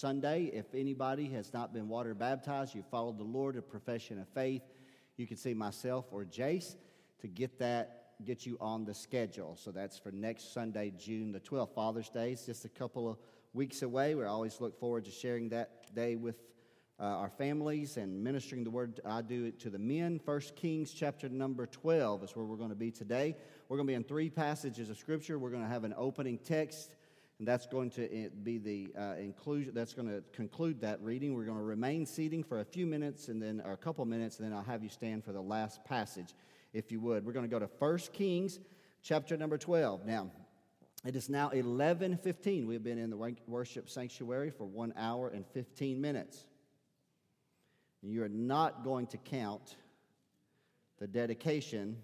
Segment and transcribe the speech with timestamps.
[0.00, 0.44] Sunday.
[0.54, 4.62] If anybody has not been water baptized, you followed the Lord, a profession of faith,
[5.18, 6.76] you can see myself or Jace
[7.20, 9.56] to get that, get you on the schedule.
[9.56, 11.74] So that's for next Sunday, June the 12th.
[11.74, 13.18] Father's Day is just a couple of
[13.52, 14.14] weeks away.
[14.14, 16.36] We always look forward to sharing that day with
[16.98, 19.00] uh, our families and ministering the word.
[19.04, 20.18] I do it to the men.
[20.18, 23.36] First Kings chapter number 12 is where we're going to be today.
[23.68, 25.38] We're going to be in three passages of Scripture.
[25.38, 26.90] We're going to have an opening text
[27.40, 31.34] and that's going to eh, be the uh, inclusion, that's going to conclude that reading.
[31.34, 34.38] We're going to remain seating for a few minutes and then, or a couple minutes,
[34.38, 36.34] and then I'll have you stand for the last passage,
[36.74, 37.24] if you would.
[37.24, 38.60] We're going to go to 1 Kings
[39.02, 40.04] chapter number 12.
[40.04, 40.30] Now,
[41.02, 42.66] it is now 11:15.
[42.66, 46.44] We've been in the worship sanctuary for 1 hour and 15 minutes.
[48.02, 49.76] You are not going to count
[50.98, 51.96] the dedication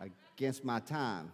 [0.00, 1.32] against my time.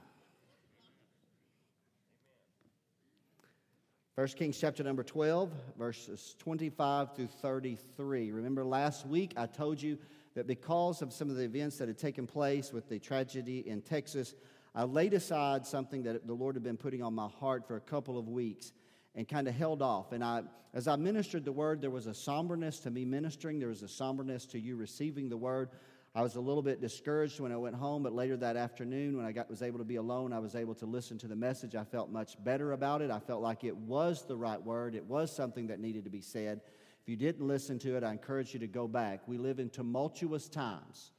[4.18, 8.32] 1 Kings chapter number 12, verses 25 through 33.
[8.32, 9.97] Remember last week I told you
[10.34, 13.80] that because of some of the events that had taken place with the tragedy in
[13.80, 14.34] Texas,
[14.74, 17.80] I laid aside something that the Lord had been putting on my heart for a
[17.80, 18.72] couple of weeks
[19.14, 20.11] and kind of held off.
[20.11, 20.42] And I,
[20.74, 23.89] as I ministered the word, there was a somberness to me ministering, there was a
[23.89, 25.69] somberness to you receiving the word.
[26.14, 29.27] I was a little bit discouraged when I went home, but later that afternoon, when
[29.27, 31.75] I got, was able to be alone, I was able to listen to the message.
[31.75, 33.11] I felt much better about it.
[33.11, 36.23] I felt like it was the right word, it was something that needed to be
[36.23, 36.61] said.
[37.03, 39.20] If you didn't listen to it, I encourage you to go back.
[39.27, 41.12] We live in tumultuous times,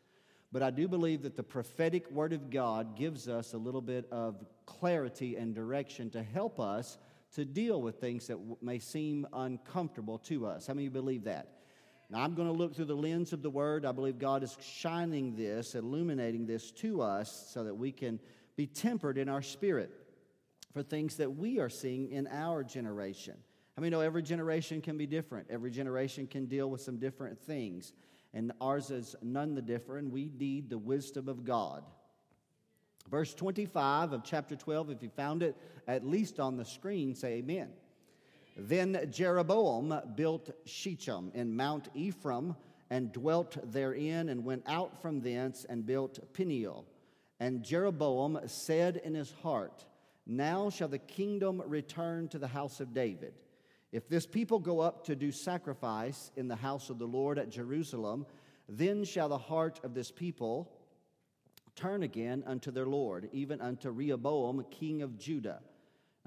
[0.52, 4.08] but I do believe that the prophetic word of God gives us a little bit
[4.12, 6.98] of clarity and direction to help us
[7.36, 10.67] to deal with things that may seem uncomfortable to us.
[10.67, 11.58] How many of you believe that?
[12.09, 13.85] Now, I'm going to look through the lens of the Word.
[13.85, 18.19] I believe God is shining this, illuminating this to us so that we can
[18.55, 19.91] be tempered in our spirit
[20.73, 23.35] for things that we are seeing in our generation.
[23.77, 27.39] I mean, know every generation can be different, every generation can deal with some different
[27.39, 27.93] things,
[28.33, 30.11] and ours is none the different.
[30.11, 31.83] We need the wisdom of God.
[33.09, 35.55] Verse 25 of chapter 12, if you found it
[35.87, 37.69] at least on the screen, say amen.
[38.61, 42.55] Then Jeroboam built Shechem in Mount Ephraim
[42.89, 46.86] and dwelt therein, and went out from thence and built Penuel.
[47.39, 49.86] And Jeroboam said in his heart,
[50.25, 53.33] Now shall the kingdom return to the house of David.
[53.92, 57.49] If this people go up to do sacrifice in the house of the Lord at
[57.49, 58.25] Jerusalem,
[58.67, 60.71] then shall the heart of this people
[61.75, 65.61] turn again unto their Lord, even unto Rehoboam, king of Judah.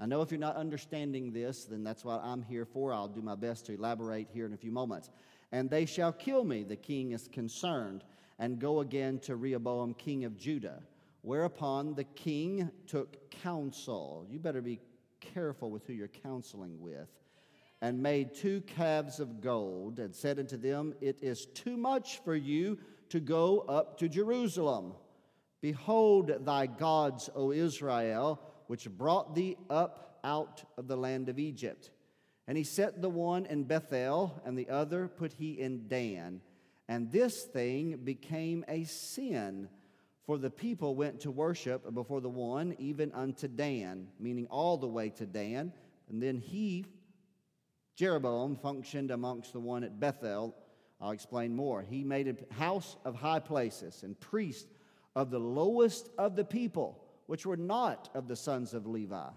[0.03, 2.91] I know if you're not understanding this, then that's what I'm here for.
[2.91, 5.09] I'll do my best to elaborate here in a few moments.
[5.53, 8.03] And they shall kill me, the king is concerned,
[8.37, 10.83] and go again to Rehoboam, king of Judah.
[11.21, 14.27] Whereupon the king took counsel.
[14.29, 14.81] You better be
[15.21, 17.07] careful with who you're counseling with.
[17.81, 22.35] And made two calves of gold, and said unto them, It is too much for
[22.35, 22.77] you
[23.07, 24.95] to go up to Jerusalem.
[25.61, 28.41] Behold thy gods, O Israel
[28.73, 31.91] which brought thee up out of the land of Egypt.
[32.47, 36.41] And he set the one in Bethel, and the other put he in Dan.
[36.87, 39.69] And this thing became a sin,
[40.25, 44.87] for the people went to worship before the one, even unto Dan, meaning all the
[44.87, 45.71] way to Dan.
[46.09, 46.87] And then he,
[47.95, 50.55] Jeroboam, functioned amongst the one at Bethel.
[50.99, 51.83] I'll explain more.
[51.83, 54.65] He made a house of high places and priest
[55.15, 59.29] of the lowest of the people which were not of the sons of Levi.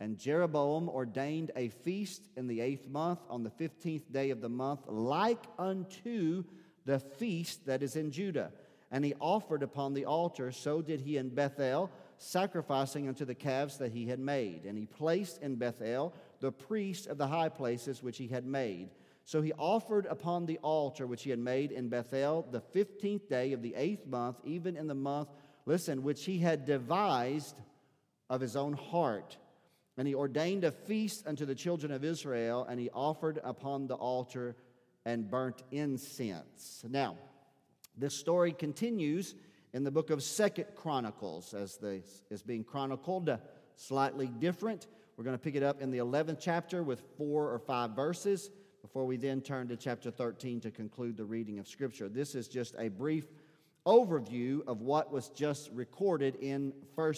[0.00, 4.48] And Jeroboam ordained a feast in the eighth month on the fifteenth day of the
[4.48, 6.44] month, like unto
[6.84, 8.52] the feast that is in Judah.
[8.90, 13.78] And he offered upon the altar, so did he in Bethel, sacrificing unto the calves
[13.78, 14.64] that he had made.
[14.66, 18.90] And he placed in Bethel the priest of the high places which he had made.
[19.24, 23.52] So he offered upon the altar which he had made in Bethel the fifteenth day
[23.52, 25.28] of the eighth month, even in the month
[25.66, 27.60] listen, which he had devised
[28.30, 29.36] of his own heart.
[29.96, 33.94] And he ordained a feast unto the children of Israel, and he offered upon the
[33.94, 34.56] altar
[35.04, 36.84] and burnt incense.
[36.88, 37.16] Now,
[37.96, 39.34] this story continues
[39.72, 43.36] in the book of Second Chronicles, as the, is being chronicled, uh,
[43.76, 44.88] slightly different.
[45.16, 48.50] We're going to pick it up in the 11th chapter with four or five verses
[48.82, 52.08] before we then turn to chapter 13 to conclude the reading of Scripture.
[52.08, 53.26] This is just a brief
[53.86, 57.14] overview of what was just recorded in 1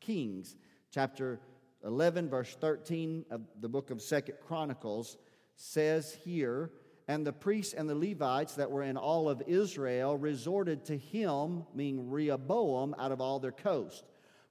[0.00, 0.56] Kings
[0.90, 1.40] chapter
[1.84, 5.16] 11 verse 13 of the book of Second Chronicles
[5.54, 6.70] says here
[7.08, 11.64] and the priests and the Levites that were in all of Israel resorted to him,
[11.74, 14.04] meaning Rehoboam, out of all their coast.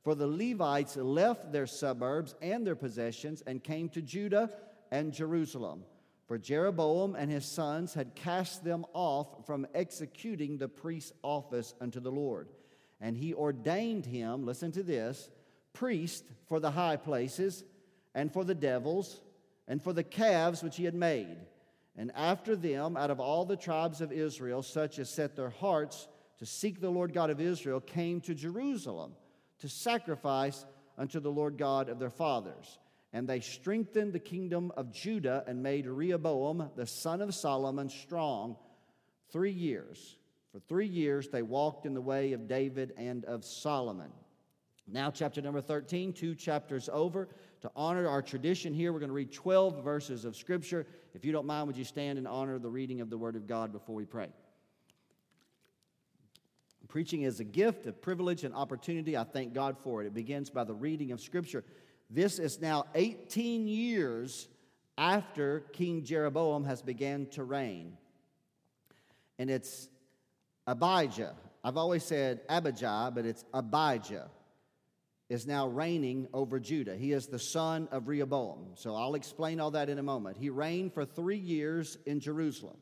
[0.04, 4.50] For the Levites left their suburbs and their possessions and came to Judah
[4.92, 5.84] and Jerusalem.
[6.28, 12.02] For Jeroboam and his sons had cast them off from executing the priest's office unto
[12.02, 12.50] the Lord.
[13.00, 15.30] And he ordained him, listen to this,
[15.72, 17.64] priest for the high places,
[18.14, 19.22] and for the devils,
[19.68, 21.38] and for the calves which he had made.
[21.96, 26.08] And after them, out of all the tribes of Israel, such as set their hearts
[26.40, 29.14] to seek the Lord God of Israel, came to Jerusalem
[29.60, 30.66] to sacrifice
[30.98, 32.80] unto the Lord God of their fathers.
[33.14, 38.58] And they strengthened the kingdom of Judah and made Rehoboam, the son of Solomon, strong
[39.32, 40.18] three years.
[40.52, 44.12] For three years they walked in the way of David and of Solomon.
[44.90, 47.28] Now, chapter number 13, two chapters over.
[47.62, 50.88] To honor our tradition here, we're going to read 12 verses of Scripture.
[51.14, 53.48] If you don't mind, would you stand and honor the reading of the Word of
[53.48, 54.30] God before we pray?
[56.88, 59.18] Preaching is a gift, a privilege, an opportunity.
[59.18, 60.08] I thank God for it.
[60.08, 61.66] It begins by the reading of Scripture.
[62.10, 64.48] This is now 18 years
[64.98, 67.98] after King Jeroboam has begun to reign.
[69.38, 69.90] And it's
[70.66, 71.36] Abijah.
[71.64, 74.30] I've always said Abijah, but it's Abijah
[75.30, 76.96] is now reigning over Judah.
[76.96, 78.70] He is the son of Rehoboam.
[78.76, 80.38] So I'll explain all that in a moment.
[80.38, 82.78] He reigned for three years in Jerusalem.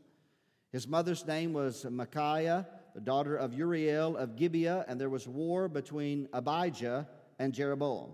[0.72, 5.68] His mother's name was Micaiah, the daughter of Uriel of Gibeah, and there was war
[5.68, 7.08] between Abijah
[7.40, 8.12] and Jeroboam.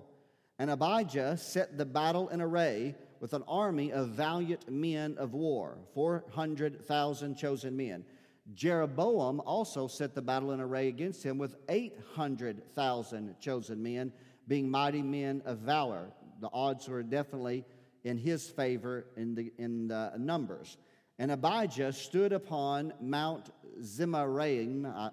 [0.62, 5.80] And Abijah set the battle in array with an army of valiant men of war,
[5.96, 8.06] 400,000 chosen men.
[8.54, 14.13] Jeroboam also set the battle in array against him with 800,000 chosen men,
[14.48, 16.12] being mighty men of valor.
[16.42, 17.66] The odds were definitely
[18.04, 20.78] in his favor in the, in the numbers.
[21.18, 23.50] And Abijah stood upon Mount
[23.80, 24.86] Zemaraim.
[24.86, 25.10] I,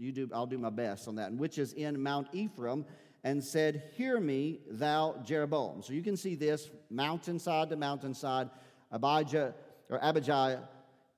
[0.00, 2.84] you do, I'll do my best on that, which is in Mount Ephraim,
[3.24, 5.82] and said, Hear me, thou Jeroboam.
[5.82, 8.50] So you can see this mountainside to mountainside.
[8.92, 9.54] Abijah,
[9.90, 10.68] or Abijah,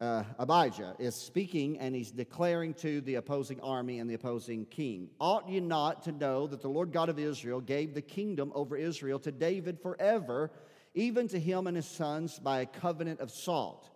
[0.00, 5.08] uh, Abijah is speaking and he's declaring to the opposing army and the opposing king
[5.18, 8.76] Ought ye not to know that the Lord God of Israel gave the kingdom over
[8.76, 10.50] Israel to David forever,
[10.94, 13.90] even to him and his sons by a covenant of salt?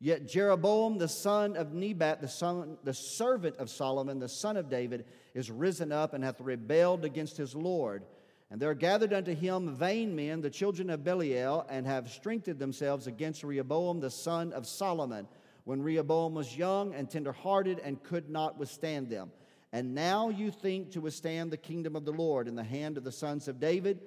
[0.00, 4.68] Yet Jeroboam, the son of Nebat, the, son, the servant of Solomon, the son of
[4.68, 8.04] David, is risen up and hath rebelled against his Lord.
[8.50, 12.58] And there are gathered unto him vain men, the children of Belial, and have strengthened
[12.58, 15.26] themselves against Rehoboam, the son of Solomon,
[15.64, 19.30] when Rehoboam was young and tenderhearted and could not withstand them.
[19.72, 23.04] And now you think to withstand the kingdom of the Lord in the hand of
[23.04, 24.00] the sons of David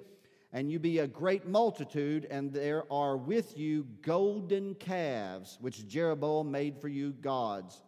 [0.52, 6.50] and you be a great multitude, and there are with you golden calves, which Jeroboam
[6.50, 7.82] made for you gods.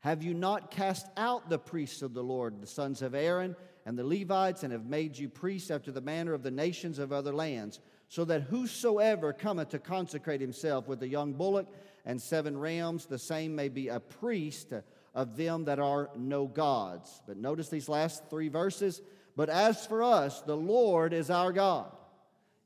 [0.00, 3.54] Have you not cast out the priests of the Lord, the sons of Aaron,
[3.84, 7.12] and the Levites, and have made you priests after the manner of the nations of
[7.12, 11.66] other lands, so that whosoever cometh to consecrate himself with a young bullock
[12.04, 14.72] and seven rams, the same may be a priest
[15.14, 17.22] of them that are no gods?
[17.26, 19.02] But notice these last three verses.
[19.36, 21.94] But as for us, the Lord is our God.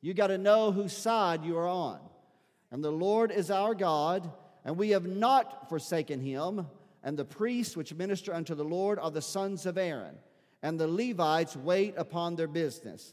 [0.01, 1.99] You got to know whose side you are on.
[2.71, 4.31] And the Lord is our God,
[4.65, 6.67] and we have not forsaken him.
[7.05, 10.17] And the priests which minister unto the Lord are the sons of Aaron.
[10.63, 13.13] And the Levites wait upon their business.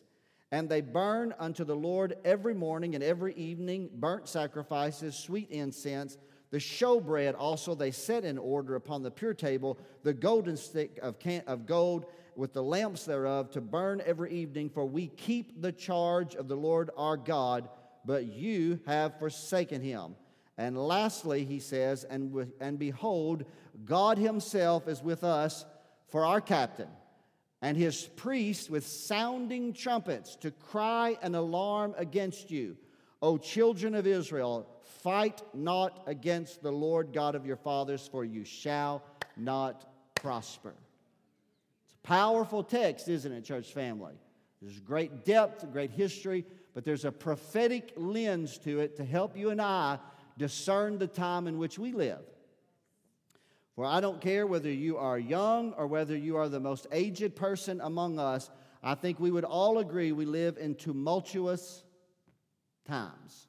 [0.51, 6.17] And they burn unto the Lord every morning and every evening burnt sacrifices, sweet incense.
[6.51, 11.19] The showbread also they set in order upon the pure table, the golden stick of,
[11.19, 12.05] can- of gold
[12.37, 16.55] with the lamps thereof to burn every evening, for we keep the charge of the
[16.55, 17.69] Lord our God,
[18.05, 20.15] but you have forsaken him.
[20.57, 23.45] And lastly, he says, and, and behold,
[23.85, 25.65] God himself is with us
[26.07, 26.89] for our captain,
[27.61, 32.77] and his priests with sounding trumpets to cry an alarm against you.
[33.21, 34.67] O children of Israel,
[35.03, 39.03] fight not against the Lord God of your fathers, for you shall
[39.37, 39.85] not
[40.15, 40.73] prosper.
[41.85, 44.15] It's a powerful text, isn't it, church family?
[44.61, 49.49] There's great depth, great history, but there's a prophetic lens to it to help you
[49.49, 49.99] and I
[50.37, 52.21] discern the time in which we live.
[53.81, 57.35] For I don't care whether you are young or whether you are the most aged
[57.35, 58.51] person among us,
[58.83, 61.83] I think we would all agree we live in tumultuous
[62.85, 63.47] times.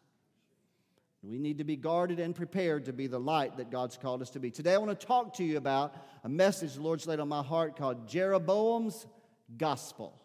[1.22, 4.30] We need to be guarded and prepared to be the light that God's called us
[4.30, 4.50] to be.
[4.50, 7.42] Today, I want to talk to you about a message the Lord's laid on my
[7.42, 9.06] heart called Jeroboam's
[9.58, 10.18] Gospel.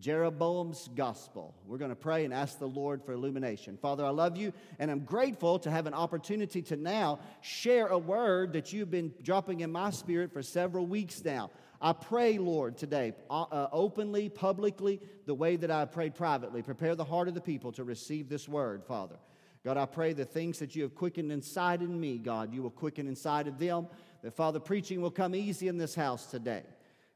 [0.00, 1.54] Jeroboam's Gospel.
[1.66, 3.76] We're going to pray and ask the Lord for illumination.
[3.76, 7.98] Father, I love you, and I'm grateful to have an opportunity to now share a
[7.98, 11.50] word that you've been dropping in my spirit for several weeks now.
[11.80, 16.62] I pray, Lord, today, uh, uh, openly, publicly, the way that I prayed privately.
[16.62, 19.16] Prepare the heart of the people to receive this word, Father.
[19.64, 22.70] God, I pray the things that you have quickened inside in me, God, you will
[22.70, 23.86] quicken inside of them.
[24.22, 26.62] That, Father, preaching will come easy in this house today.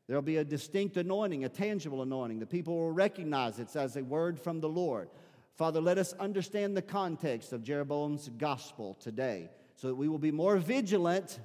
[0.08, 2.38] There'll be a distinct anointing, a tangible anointing.
[2.38, 5.10] The people will recognize it as a word from the Lord.
[5.54, 10.32] Father, let us understand the context of Jeroboam's gospel today so that we will be
[10.32, 11.38] more vigilant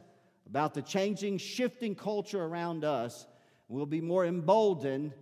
[0.48, 3.27] about the changing, shifting culture around us.
[3.67, 5.13] We'll be more emboldened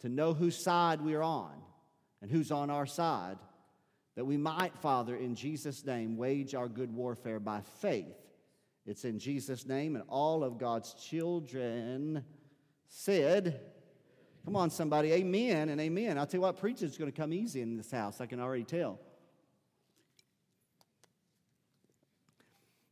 [0.00, 1.52] to know whose side we're on
[2.20, 3.38] and who's on our side,
[4.16, 8.14] that we might, Father, in Jesus' name, wage our good warfare by faith.
[8.84, 12.24] It's in Jesus' name, and all of God's children
[12.94, 13.58] said,
[14.44, 16.18] Come on, somebody, amen and amen.
[16.18, 18.38] I'll tell you what, preaching is going to come easy in this house, I can
[18.38, 18.98] already tell.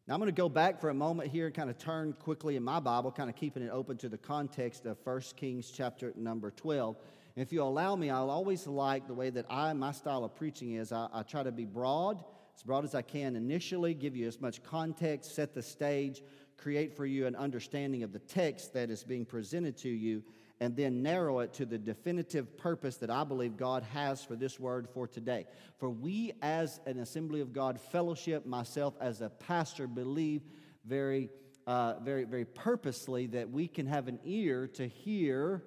[0.07, 2.57] Now, I'm going to go back for a moment here and kind of turn quickly
[2.57, 6.13] in my Bible, kind of keeping it open to the context of 1 Kings chapter
[6.17, 6.97] number 12.
[7.37, 10.35] And if you allow me, I'll always like the way that I, my style of
[10.35, 12.25] preaching is, I, I try to be broad,
[12.57, 16.23] as broad as I can initially, give you as much context, set the stage,
[16.61, 20.23] create for you an understanding of the text that is being presented to you,
[20.61, 24.61] and then narrow it to the definitive purpose that I believe God has for this
[24.61, 25.47] word for today.
[25.79, 30.43] For we, as an Assembly of God fellowship, myself as a pastor, believe
[30.85, 31.31] very,
[31.67, 35.65] uh, very, very purposely that we can have an ear to hear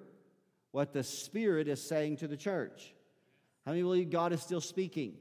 [0.70, 2.94] what the Spirit is saying to the church.
[3.64, 5.14] How many believe God is still speaking?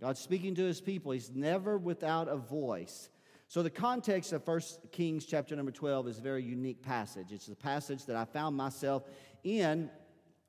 [0.00, 1.12] God's speaking to his people.
[1.12, 3.08] He's never without a voice.
[3.48, 4.60] So the context of 1
[4.90, 7.30] Kings chapter number 12 is a very unique passage.
[7.30, 9.04] It's the passage that I found myself
[9.44, 9.88] in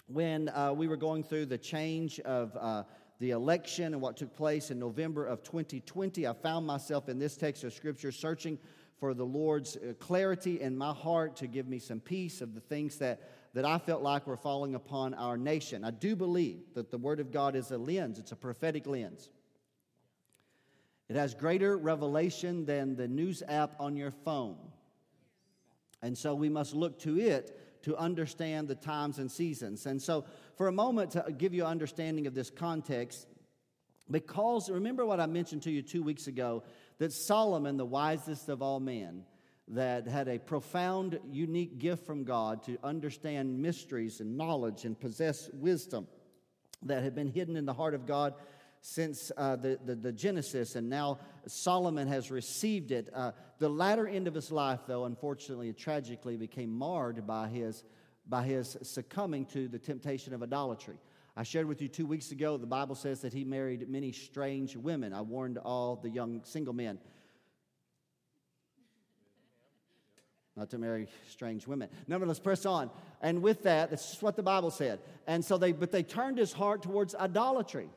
[0.07, 2.83] when uh, we were going through the change of uh,
[3.19, 6.25] the election and what took place in November of 2020.
[6.25, 8.57] I found myself in this text of Scripture searching
[8.99, 12.61] for the Lord's uh, clarity in my heart to give me some peace of the
[12.61, 15.83] things that, that I felt like were falling upon our nation.
[15.83, 19.29] I do believe that the Word of God is a lens, it's a prophetic lens.
[21.09, 24.57] It has greater revelation than the news app on your phone.
[26.01, 29.85] And so we must look to it to understand the times and seasons.
[29.85, 30.25] And so,
[30.57, 33.27] for a moment, to give you an understanding of this context,
[34.11, 36.63] because remember what I mentioned to you two weeks ago
[36.97, 39.23] that Solomon, the wisest of all men,
[39.69, 45.49] that had a profound, unique gift from God to understand mysteries and knowledge and possess
[45.53, 46.07] wisdom
[46.83, 48.33] that had been hidden in the heart of God
[48.89, 53.09] since uh, the, the, the, Genesis, and now Solomon has received it.
[53.13, 57.83] Uh, the latter end of his life, though, unfortunately, tragically, became marred by his,
[58.29, 60.95] by his succumbing to the temptation of idolatry.
[61.35, 64.77] I shared with you two weeks ago, the Bible says that he married many strange
[64.77, 65.11] women.
[65.11, 66.97] I warned all the young single men
[70.55, 71.89] not to marry strange women.
[72.07, 72.89] Nevertheless, press on.
[73.21, 74.99] And with that, this is what the Bible said.
[75.27, 77.89] And so they, but they turned his heart towards idolatry.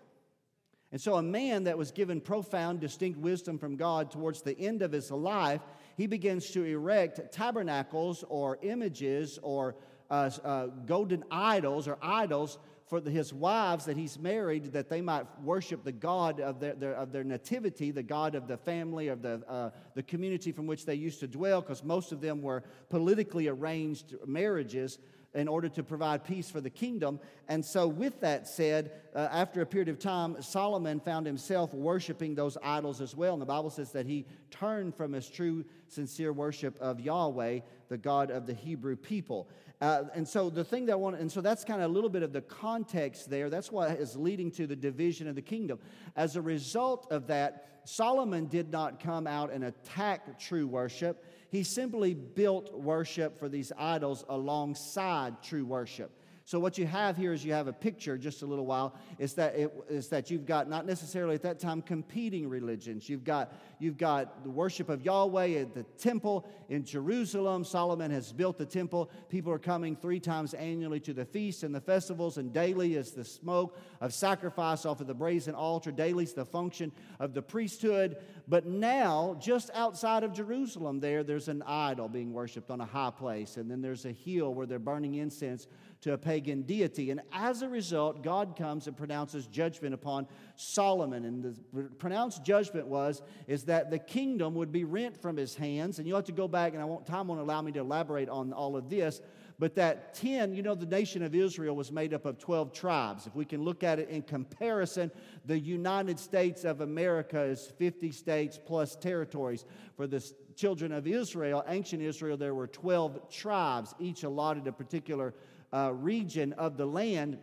[0.93, 4.83] And so, a man that was given profound, distinct wisdom from God towards the end
[4.83, 5.61] of his life,
[5.97, 9.77] he begins to erect tabernacles or images or
[10.11, 12.59] uh, uh, golden idols or idols
[12.91, 16.75] for the, his wives that he's married that they might worship the God of their,
[16.75, 20.67] their of their nativity, the God of the family, of the, uh, the community from
[20.67, 24.99] which they used to dwell, because most of them were politically arranged marriages
[25.35, 27.21] in order to provide peace for the kingdom.
[27.49, 32.35] And so, with that said, uh, after a period of time, Solomon found himself worshiping
[32.35, 33.35] those idols as well.
[33.35, 37.99] And the Bible says that he turned from his true, sincere worship of Yahweh, the
[37.99, 39.49] God of the Hebrew people.
[39.81, 42.11] Uh, and so the thing that I want, and so that's kind of a little
[42.11, 43.49] bit of the context there.
[43.49, 45.79] That's what is leading to the division of the kingdom.
[46.17, 51.25] As a result of that, Solomon did not come out and attack true worship.
[51.51, 56.13] He simply built worship for these idols alongside true worship.
[56.51, 59.35] So what you have here is you have a picture just a little while is
[59.35, 63.09] that it, is that you've got not necessarily at that time competing religions.
[63.09, 67.63] You've got you've got the worship of Yahweh at the temple in Jerusalem.
[67.63, 69.13] Solomon has built the temple.
[69.29, 73.13] People are coming three times annually to the feasts and the festivals, and daily is
[73.13, 75.93] the smoke of sacrifice off of the brazen altar.
[75.93, 76.91] Daily is the function
[77.21, 78.17] of the priesthood.
[78.51, 83.13] But now, just outside of Jerusalem, there there's an idol being worshipped on a high
[83.13, 85.69] place, and then there's a hill where they're burning incense
[86.01, 87.13] to a pagan deity.
[87.13, 90.27] And as a result, God comes and pronounces judgment upon
[90.57, 91.27] Solomon.
[91.27, 96.01] And the pronounced judgment was is that the kingdom would be rent from his hands.
[96.01, 98.29] And you have to go back, and I won't time won't allow me to elaborate
[98.29, 99.21] on all of this.
[99.61, 103.27] But that 10, you know, the nation of Israel was made up of 12 tribes.
[103.27, 105.11] If we can look at it in comparison,
[105.45, 109.67] the United States of America is 50 states plus territories.
[109.99, 110.27] For the
[110.57, 115.35] children of Israel, ancient Israel, there were 12 tribes, each allotted a particular
[115.75, 117.37] uh, region of the land.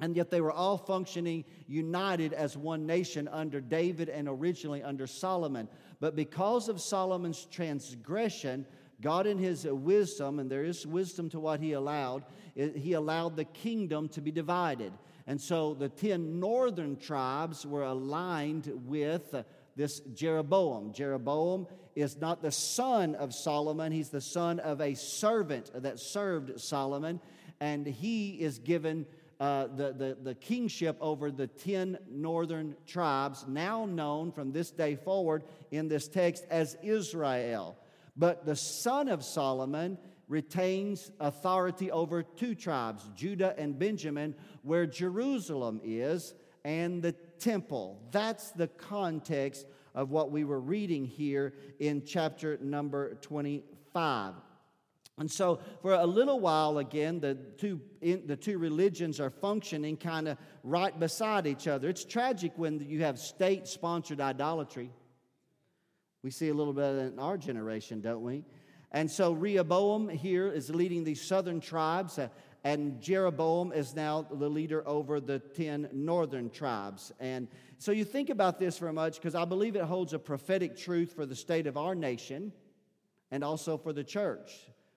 [0.00, 5.06] And yet they were all functioning united as one nation under David and originally under
[5.06, 5.68] Solomon.
[6.00, 8.66] But because of Solomon's transgression,
[9.00, 12.24] God, in his wisdom, and there is wisdom to what he allowed,
[12.54, 14.92] he allowed the kingdom to be divided.
[15.26, 19.34] And so the 10 northern tribes were aligned with
[19.76, 20.92] this Jeroboam.
[20.92, 26.60] Jeroboam is not the son of Solomon, he's the son of a servant that served
[26.60, 27.20] Solomon,
[27.60, 29.06] and he is given.
[29.40, 34.94] Uh, the, the, the kingship over the 10 northern tribes, now known from this day
[34.94, 37.76] forward in this text as Israel.
[38.16, 45.80] But the son of Solomon retains authority over two tribes, Judah and Benjamin, where Jerusalem
[45.84, 48.00] is, and the temple.
[48.10, 54.34] That's the context of what we were reading here in chapter number 25.
[55.16, 59.96] And so, for a little while, again, the two, in, the two religions are functioning
[59.96, 61.88] kind of right beside each other.
[61.88, 64.90] It's tragic when you have state sponsored idolatry.
[66.24, 68.44] We see a little bit in our generation, don't we?
[68.92, 72.28] And so Rehoboam here is leading these southern tribes, uh,
[72.64, 77.12] and Jeroboam is now the leader over the 10 northern tribes.
[77.20, 80.78] And so you think about this for much because I believe it holds a prophetic
[80.78, 82.52] truth for the state of our nation
[83.30, 84.50] and also for the church.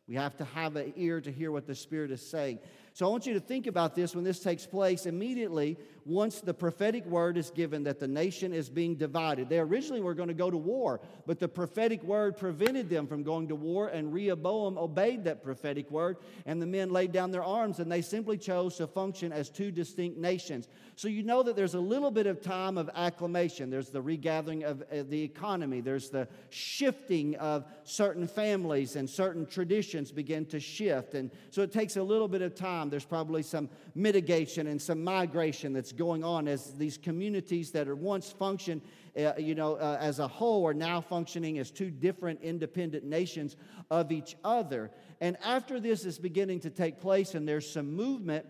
[0.08, 2.60] We have to have an ear to hear what the Spirit is saying.
[2.98, 5.78] So I want you to think about this when this takes place immediately
[6.08, 9.50] once the prophetic word is given that the nation is being divided.
[9.50, 13.24] They originally were going to go to war, but the prophetic word prevented them from
[13.24, 17.44] going to war, and Rehoboam obeyed that prophetic word, and the men laid down their
[17.44, 20.70] arms, and they simply chose to function as two distinct nations.
[20.96, 23.70] So you know that there's a little bit of time of acclimation.
[23.70, 29.46] There's the regathering of uh, the economy, there's the shifting of certain families, and certain
[29.46, 31.16] traditions begin to shift.
[31.16, 34.82] And so it takes a little bit of time time, there's probably some mitigation and
[34.82, 38.82] some migration that's going on as these communities that are once functioned,
[39.18, 43.58] uh, you know, uh, as a whole are now functioning as two different independent nations
[43.92, 44.92] of each other.
[45.22, 48.46] And after this is beginning to take place and there's some movement,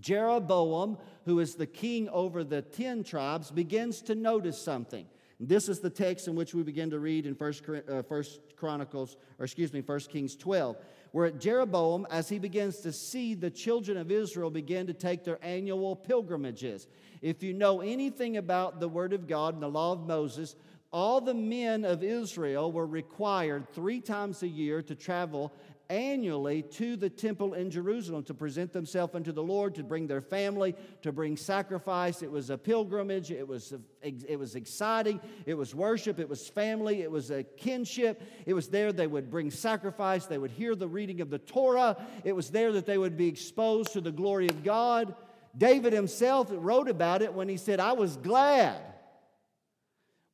[0.00, 5.06] Jeroboam, who is the king over the 10 tribes, begins to notice something.
[5.38, 9.16] This is the text in which we begin to read in First, uh, First Chronicles,
[9.38, 10.76] or excuse me, First Kings 12
[11.16, 15.24] where at Jeroboam, as he begins to see the children of Israel begin to take
[15.24, 16.88] their annual pilgrimages.
[17.22, 20.56] If you know anything about the Word of God and the law of Moses,
[20.92, 25.54] all the men of Israel were required three times a year to travel
[25.88, 30.20] annually to the temple in Jerusalem to present themselves unto the Lord, to bring their
[30.20, 32.22] family, to bring sacrifice.
[32.22, 33.30] It was a pilgrimage.
[33.30, 35.20] It was, it was exciting.
[35.44, 36.18] It was worship.
[36.18, 37.02] It was family.
[37.02, 38.22] It was a kinship.
[38.46, 40.26] It was there they would bring sacrifice.
[40.26, 41.96] They would hear the reading of the Torah.
[42.24, 45.14] It was there that they would be exposed to the glory of God.
[45.56, 48.80] David himself wrote about it when he said, I was glad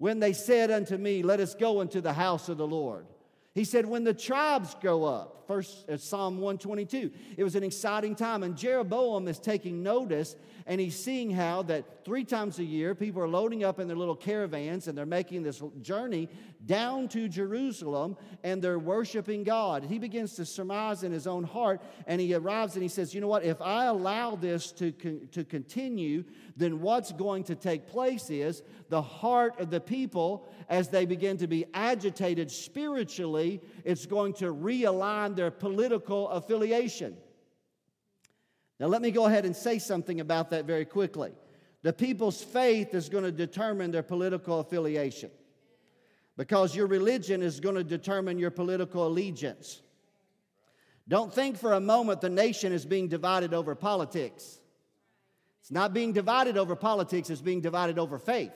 [0.02, 3.06] when they said unto me, Let us go into the house of the Lord.
[3.54, 8.14] He said, when the tribes go up, first uh, Psalm 122, it was an exciting
[8.14, 8.42] time.
[8.42, 10.36] And Jeroboam is taking notice
[10.66, 13.96] and he's seeing how that three times a year people are loading up in their
[13.96, 16.28] little caravans and they're making this journey
[16.64, 19.84] down to Jerusalem and they're worshiping God.
[19.84, 23.20] He begins to surmise in his own heart and he arrives and he says, You
[23.20, 23.44] know what?
[23.44, 26.24] If I allow this to, con- to continue,
[26.56, 31.38] then what's going to take place is the heart of the people, as they begin
[31.38, 33.41] to be agitated spiritually,
[33.84, 37.16] it's going to realign their political affiliation.
[38.80, 41.32] Now, let me go ahead and say something about that very quickly.
[41.82, 45.30] The people's faith is going to determine their political affiliation
[46.36, 49.82] because your religion is going to determine your political allegiance.
[51.08, 54.60] Don't think for a moment the nation is being divided over politics.
[55.60, 58.52] It's not being divided over politics, it's being divided over faith.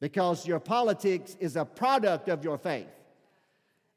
[0.00, 2.88] Because your politics is a product of your faith.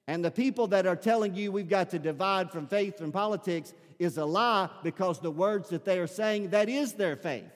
[0.10, 3.76] And the people that are telling you we've got to divide from faith from politics
[4.00, 7.52] is a lie because the words that they are saying, that is their faith,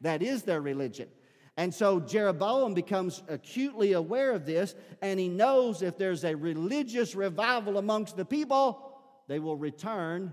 [0.00, 1.08] that is their religion.
[1.56, 7.16] And so Jeroboam becomes acutely aware of this, and he knows if there's a religious
[7.16, 10.32] revival amongst the people, they will return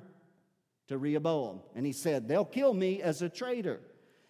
[0.90, 1.62] to Rehoboam.
[1.74, 3.80] And he said, They'll kill me as a traitor.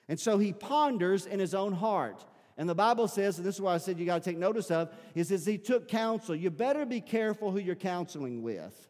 [0.07, 2.23] And so he ponders in his own heart.
[2.57, 4.71] And the Bible says, and this is why I said you got to take notice
[4.71, 6.35] of, is as he took counsel.
[6.35, 8.87] You better be careful who you're counseling with.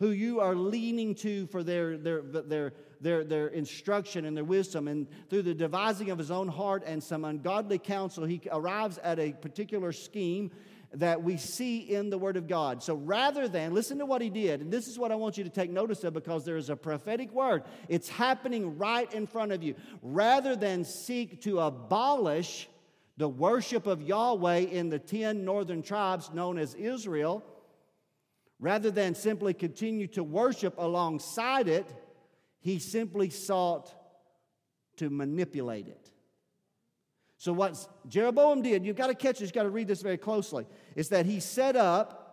[0.00, 4.88] who you are leaning to for their, their, their, their, their instruction and their wisdom.
[4.88, 9.18] And through the devising of his own heart and some ungodly counsel, he arrives at
[9.18, 10.50] a particular scheme
[10.92, 12.82] that we see in the Word of God.
[12.82, 15.42] So rather than, listen to what he did, and this is what I want you
[15.42, 17.64] to take notice of because there is a prophetic word.
[17.88, 19.74] It's happening right in front of you.
[20.02, 22.68] Rather than seek to abolish
[23.16, 27.44] the worship of Yahweh in the 10 northern tribes known as Israel,
[28.58, 31.86] rather than simply continue to worship alongside it,
[32.60, 33.94] he simply sought
[34.96, 36.10] to manipulate it.
[37.36, 37.76] So, what
[38.08, 41.10] Jeroboam did, you've got to catch this, you've got to read this very closely, is
[41.10, 42.24] that he set up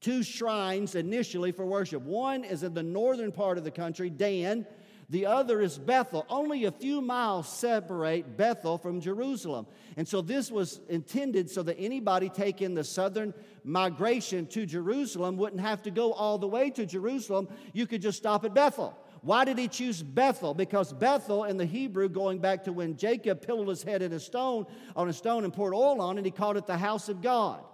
[0.00, 2.02] two shrines initially for worship.
[2.02, 4.66] One is in the northern part of the country, Dan.
[5.10, 6.24] The other is Bethel.
[6.28, 9.66] Only a few miles separate Bethel from Jerusalem.
[9.96, 15.60] And so this was intended so that anybody taking the southern migration to Jerusalem wouldn't
[15.60, 17.48] have to go all the way to Jerusalem.
[17.72, 18.96] You could just stop at Bethel.
[19.22, 20.54] Why did he choose Bethel?
[20.54, 24.20] Because Bethel in the Hebrew, going back to when Jacob pillowed his head in a
[24.20, 27.20] stone on a stone and poured oil on it, he called it the house of
[27.20, 27.64] God.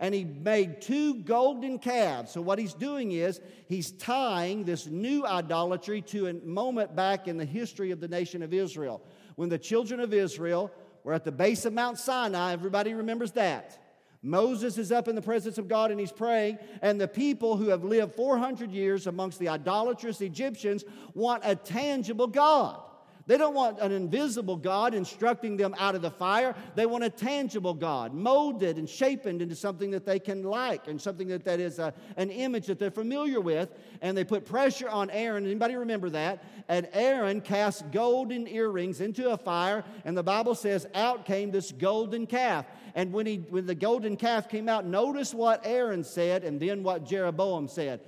[0.00, 2.32] And he made two golden calves.
[2.32, 7.36] So, what he's doing is he's tying this new idolatry to a moment back in
[7.36, 9.02] the history of the nation of Israel.
[9.34, 10.70] When the children of Israel
[11.02, 13.82] were at the base of Mount Sinai, everybody remembers that.
[14.22, 17.68] Moses is up in the presence of God and he's praying, and the people who
[17.68, 20.84] have lived 400 years amongst the idolatrous Egyptians
[21.14, 22.80] want a tangible God.
[23.28, 26.56] They don't want an invisible God instructing them out of the fire.
[26.74, 30.98] They want a tangible God, molded and shaped into something that they can like and
[30.98, 33.68] something that, that is a, an image that they're familiar with.
[34.00, 35.44] And they put pressure on Aaron.
[35.44, 36.42] Anybody remember that?
[36.68, 41.70] And Aaron cast golden earrings into a fire, and the Bible says, out came this
[41.70, 42.64] golden calf.
[42.94, 46.82] And when, he, when the golden calf came out, notice what Aaron said and then
[46.82, 48.00] what Jeroboam said.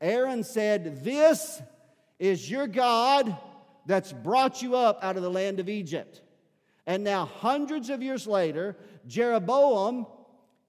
[0.00, 1.60] Aaron said, This
[2.18, 3.36] is your God
[3.86, 6.22] that's brought you up out of the land of Egypt.
[6.86, 10.06] And now, hundreds of years later, Jeroboam,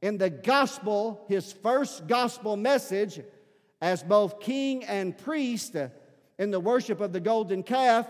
[0.01, 3.21] in the gospel, his first gospel message,
[3.81, 5.89] as both king and priest uh,
[6.37, 8.07] in the worship of the golden calf,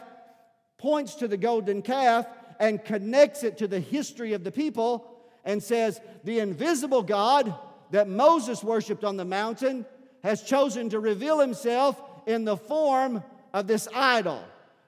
[0.78, 2.28] points to the golden calf
[2.60, 5.10] and connects it to the history of the people
[5.46, 7.56] and says, The invisible God
[7.92, 9.86] that Moses worshiped on the mountain
[10.24, 14.44] has chosen to reveal himself in the form of this idol.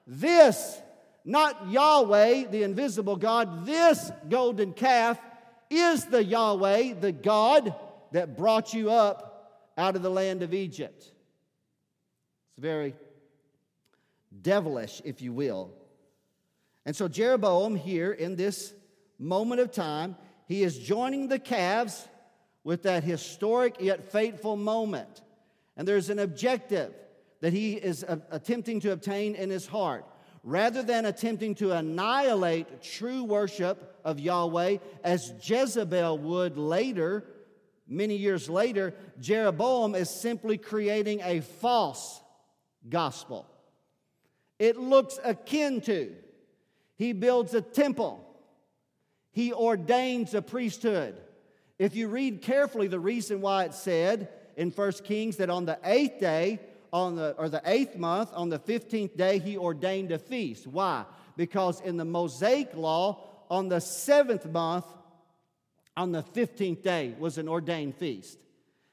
[0.06, 0.80] This,
[1.24, 5.18] not Yahweh, the invisible God, this golden calf
[5.68, 7.74] is the Yahweh, the God
[8.12, 11.02] that brought you up out of the land of Egypt.
[11.02, 12.94] It's very
[14.42, 15.72] devilish, if you will.
[16.84, 18.72] And so Jeroboam, here in this
[19.18, 20.16] moment of time,
[20.46, 22.06] he is joining the calves
[22.62, 25.22] with that historic yet fateful moment.
[25.76, 26.94] And there's an objective
[27.40, 30.04] that he is attempting to obtain in his heart.
[30.42, 37.24] Rather than attempting to annihilate true worship of Yahweh, as Jezebel would later,
[37.88, 42.20] many years later, Jeroboam is simply creating a false
[42.88, 43.46] gospel.
[44.58, 46.14] It looks akin to,
[46.96, 48.24] he builds a temple,
[49.32, 51.20] he ordains a priesthood.
[51.78, 55.78] If you read carefully the reason why it said in 1 Kings that on the
[55.84, 56.60] eighth day,
[56.96, 60.66] on the, or the eighth month, on the 15th day, he ordained a feast.
[60.66, 61.04] Why?
[61.36, 64.86] Because in the Mosaic law, on the seventh month,
[65.94, 68.38] on the 15th day, was an ordained feast.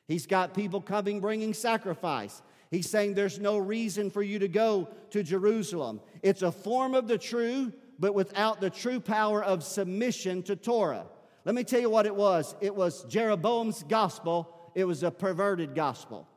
[0.06, 2.42] He's got people coming bringing sacrifice.
[2.70, 6.02] He's saying there's no reason for you to go to Jerusalem.
[6.22, 11.06] It's a form of the true, but without the true power of submission to Torah.
[11.46, 15.74] Let me tell you what it was it was Jeroboam's gospel, it was a perverted
[15.74, 16.28] gospel.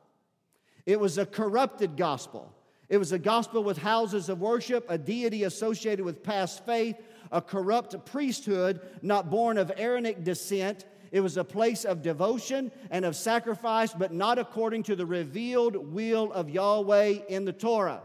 [0.87, 2.51] It was a corrupted gospel.
[2.87, 6.95] It was a gospel with houses of worship, a deity associated with past faith,
[7.29, 10.85] a corrupt priesthood not born of Aaronic descent.
[11.11, 15.75] It was a place of devotion and of sacrifice, but not according to the revealed
[15.75, 18.01] will of Yahweh in the Torah.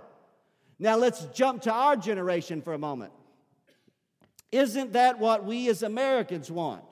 [0.80, 3.12] Now let's jump to our generation for a moment.
[4.50, 6.82] Isn't that what we as Americans want?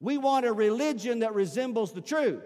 [0.00, 2.42] We want a religion that resembles the truth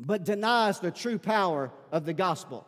[0.00, 2.66] but denies the true power of the gospel.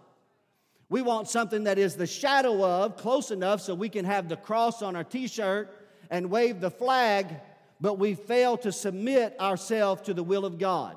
[0.89, 4.37] We want something that is the shadow of, close enough so we can have the
[4.37, 5.77] cross on our t shirt
[6.11, 7.29] and wave the flag,
[7.81, 10.97] but we fail to submit ourselves to the will of God.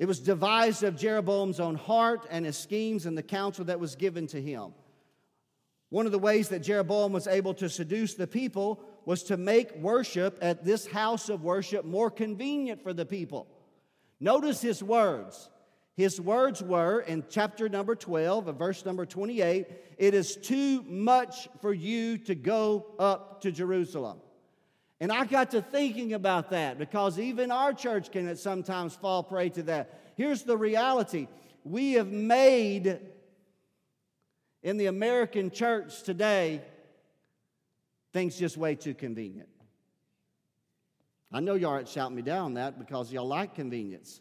[0.00, 3.94] It was devised of Jeroboam's own heart and his schemes and the counsel that was
[3.94, 4.74] given to him.
[5.90, 9.76] One of the ways that Jeroboam was able to seduce the people was to make
[9.76, 13.46] worship at this house of worship more convenient for the people.
[14.22, 15.50] Notice his words.
[15.96, 19.66] His words were in chapter number 12, verse number 28
[19.98, 24.18] it is too much for you to go up to Jerusalem.
[25.00, 29.48] And I got to thinking about that because even our church can sometimes fall prey
[29.50, 30.12] to that.
[30.16, 31.26] Here's the reality
[31.64, 33.00] we have made
[34.62, 36.62] in the American church today
[38.12, 39.48] things just way too convenient.
[41.32, 44.20] I know y'all aren't shouting me down that because y'all like convenience.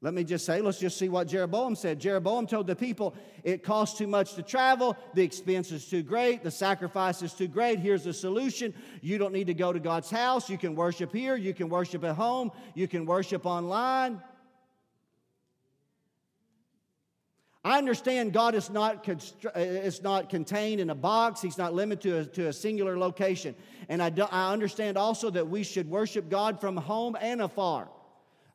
[0.00, 2.00] Let me just say, let's just see what Jeroboam said.
[2.00, 6.42] Jeroboam told the people, it costs too much to travel, the expense is too great,
[6.42, 7.78] the sacrifice is too great.
[7.78, 8.74] Here's the solution.
[9.00, 10.50] You don't need to go to God's house.
[10.50, 14.20] You can worship here, you can worship at home, you can worship online.
[17.64, 21.40] I understand God is not, uh, is not contained in a box.
[21.40, 23.54] He's not limited to a, to a singular location.
[23.88, 27.88] And I, do, I understand also that we should worship God from home and afar.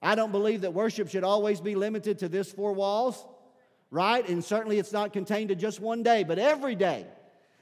[0.01, 3.25] I don't believe that worship should always be limited to this four walls,
[3.91, 4.27] right?
[4.27, 7.05] And certainly it's not contained to just one day, but every day.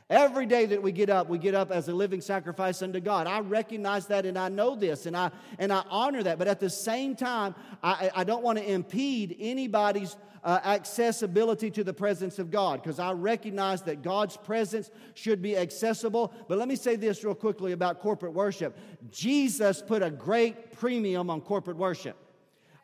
[0.09, 3.25] Every day that we get up, we get up as a living sacrifice unto God.
[3.25, 6.37] I recognize that and I know this and I, and I honor that.
[6.37, 11.83] But at the same time, I, I don't want to impede anybody's uh, accessibility to
[11.83, 16.31] the presence of God because I recognize that God's presence should be accessible.
[16.47, 18.77] But let me say this real quickly about corporate worship
[19.09, 22.15] Jesus put a great premium on corporate worship.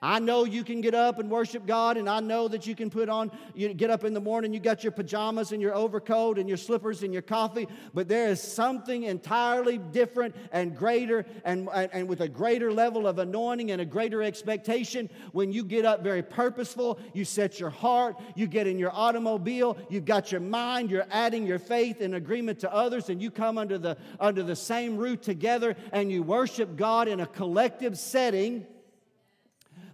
[0.03, 2.89] I know you can get up and worship God, and I know that you can
[2.89, 6.39] put on, you get up in the morning, you got your pajamas and your overcoat
[6.39, 11.69] and your slippers and your coffee, but there is something entirely different and greater and,
[11.71, 15.07] and, and with a greater level of anointing and a greater expectation.
[15.33, 19.77] When you get up very purposeful, you set your heart, you get in your automobile,
[19.87, 23.59] you've got your mind, you're adding your faith in agreement to others, and you come
[23.59, 28.65] under the, under the same roof together and you worship God in a collective setting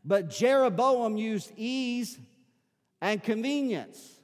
[0.07, 2.17] but Jeroboam used ease
[3.01, 4.21] and convenience.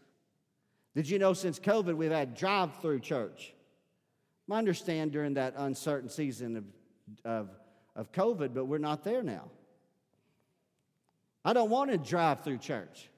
[0.95, 3.53] Did you know since COVID we've had drive through church?
[4.49, 6.63] I understand during that uncertain season of,
[7.25, 7.49] of,
[7.95, 9.49] of COVID, but we're not there now.
[11.43, 13.09] I don't want to drive through church.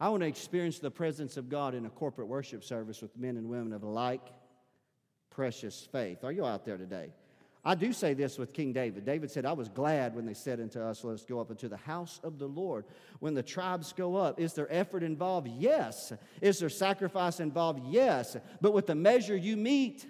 [0.00, 3.36] I want to experience the presence of God in a corporate worship service with men
[3.36, 4.26] and women of alike
[5.30, 6.24] precious faith.
[6.24, 7.12] Are you out there today?
[7.68, 9.04] I do say this with King David.
[9.04, 11.68] David said, I was glad when they said unto us, Let us go up into
[11.68, 12.86] the house of the Lord.
[13.20, 15.48] When the tribes go up, is there effort involved?
[15.48, 16.14] Yes.
[16.40, 17.82] Is there sacrifice involved?
[17.84, 18.38] Yes.
[18.62, 20.06] But with the measure you meet,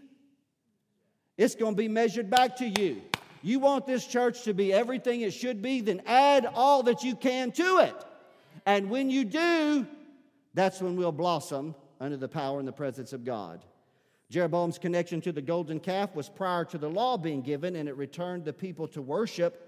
[1.36, 3.02] it's going to be measured back to you.
[3.42, 7.16] You want this church to be everything it should be, then add all that you
[7.16, 8.04] can to it.
[8.66, 9.84] And when you do,
[10.54, 13.64] that's when we'll blossom under the power and the presence of God.
[14.30, 17.96] Jeroboam's connection to the golden calf was prior to the law being given, and it
[17.96, 19.64] returned the people to worship.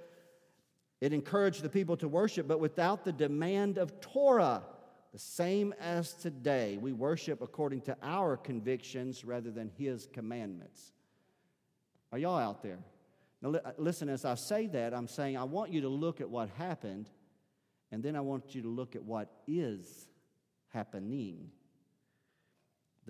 [1.01, 4.63] It encouraged the people to worship, but without the demand of Torah.
[5.13, 10.93] The same as today, we worship according to our convictions rather than His commandments.
[12.13, 12.79] Are y'all out there?
[13.43, 16.51] Now, listen, as I say that, I'm saying I want you to look at what
[16.51, 17.09] happened,
[17.91, 20.07] and then I want you to look at what is
[20.69, 21.51] happening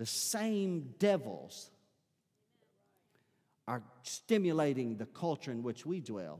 [0.01, 1.69] the same devils
[3.67, 6.39] are stimulating the culture in which we dwell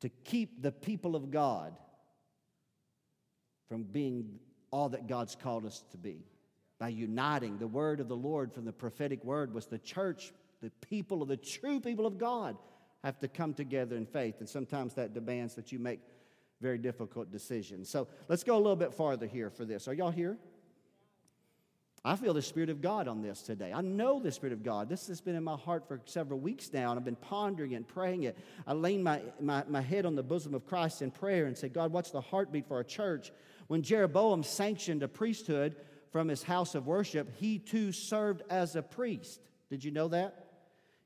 [0.00, 1.76] to keep the people of God
[3.68, 4.38] from being
[4.70, 6.24] all that God's called us to be.
[6.78, 10.70] By uniting, the word of the Lord from the prophetic word was the church, the
[10.88, 12.56] people of the true people of God
[13.02, 14.36] have to come together in faith.
[14.38, 15.98] And sometimes that demands that you make
[16.60, 17.88] very difficult decisions.
[17.88, 19.88] So let's go a little bit farther here for this.
[19.88, 20.38] Are y'all here?
[22.02, 23.72] I feel the Spirit of God on this today.
[23.74, 24.88] I know the Spirit of God.
[24.88, 27.86] This has been in my heart for several weeks now, and I've been pondering and
[27.86, 28.38] praying it.
[28.66, 31.68] I lean my, my, my head on the bosom of Christ in prayer and say,
[31.68, 33.32] God, what's the heartbeat for our church?
[33.66, 35.76] When Jeroboam sanctioned a priesthood
[36.10, 39.40] from his house of worship, he too served as a priest.
[39.68, 40.46] Did you know that?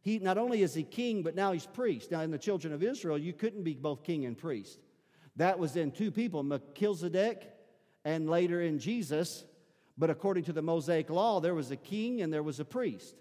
[0.01, 2.13] He not only is he king, but now he's priest.
[2.13, 4.79] Now, in the children of Israel, you couldn't be both king and priest.
[5.37, 7.51] That was in two people, Melchizedek,
[8.05, 9.45] and later in Jesus,
[9.97, 13.15] but according to the Mosaic law, there was a king and there was a priest,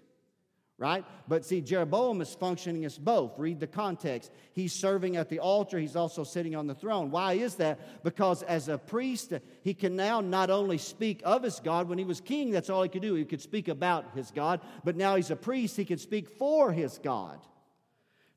[0.76, 1.04] right?
[1.28, 3.38] But see, Jeroboam is functioning as both.
[3.38, 4.32] Read the context.
[4.52, 7.10] He's serving at the altar, he's also sitting on the throne.
[7.10, 8.02] Why is that?
[8.02, 9.32] Because as a priest,
[9.62, 12.82] he can now not only speak of his God, when he was king, that's all
[12.82, 13.14] he could do.
[13.14, 16.72] He could speak about his God, but now he's a priest, he can speak for
[16.72, 17.38] his God.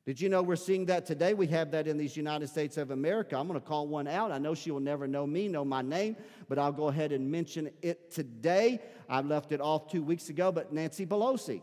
[0.07, 1.33] Did you know we're seeing that today?
[1.33, 3.37] We have that in these United States of America.
[3.37, 4.31] I'm going to call one out.
[4.31, 6.15] I know she will never know me, know my name,
[6.47, 8.79] but I'll go ahead and mention it today.
[9.09, 11.61] I left it off two weeks ago, but Nancy Pelosi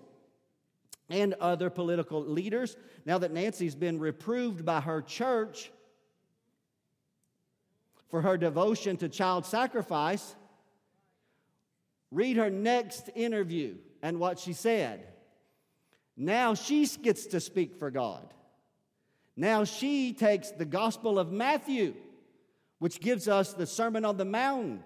[1.09, 2.77] and other political leaders,
[3.07, 5.73] now that Nancy's been reproved by her church,
[8.11, 10.35] for her devotion to child sacrifice,
[12.11, 15.14] read her next interview and what she said.
[16.17, 18.33] Now she gets to speak for God.
[19.37, 21.95] Now she takes the Gospel of Matthew,
[22.79, 24.83] which gives us the Sermon on the Mount,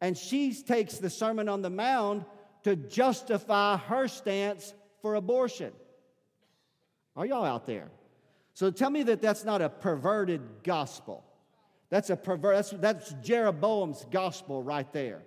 [0.00, 2.24] and she takes the Sermon on the Mount
[2.64, 5.72] to justify her stance for abortion.
[7.16, 7.90] Are y'all out there?
[8.54, 11.24] So tell me that that's not a perverted gospel.
[11.90, 12.54] That's a pervert.
[12.56, 15.22] That's, that's Jeroboam's gospel right there.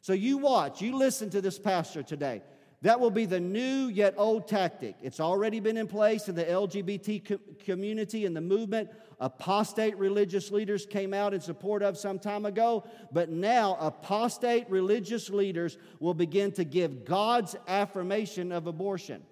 [0.00, 2.42] So you watch, you listen to this pastor today.
[2.84, 4.96] That will be the new yet old tactic.
[5.00, 8.90] It's already been in place in the LGBT co- community and the movement.
[9.20, 15.30] Apostate religious leaders came out in support of some time ago, but now apostate religious
[15.30, 19.22] leaders will begin to give God's affirmation of abortion.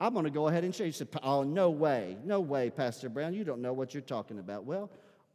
[0.00, 0.92] I'm going to go ahead and show you.
[0.92, 3.34] Said, oh, no way, no way, Pastor Brown.
[3.34, 4.64] You don't know what you're talking about.
[4.64, 4.90] Well,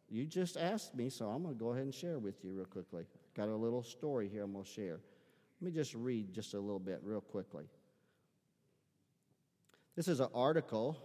[0.09, 2.65] you just asked me, so I'm going to go ahead and share with you real
[2.65, 3.05] quickly.
[3.37, 4.99] Got a little story here I'm going to share.
[5.61, 7.65] Let me just read just a little bit real quickly.
[9.95, 10.97] This is an article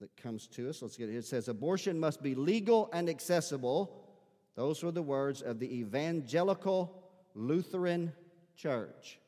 [0.00, 0.80] that comes to us.
[0.80, 1.14] Let's get it.
[1.14, 4.06] It says abortion must be legal and accessible.
[4.54, 7.02] Those were the words of the Evangelical
[7.34, 8.14] Lutheran
[8.56, 9.18] Church.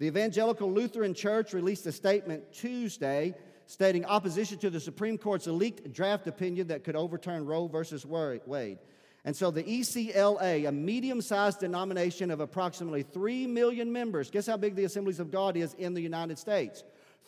[0.00, 3.36] The Evangelical Lutheran Church released a statement Tuesday
[3.66, 8.78] stating opposition to the Supreme Court's leaked draft opinion that could overturn Roe versus Wade.
[9.24, 14.56] And so the ECLA, a medium sized denomination of approximately 3 million members, guess how
[14.56, 16.82] big the Assemblies of God is in the United States?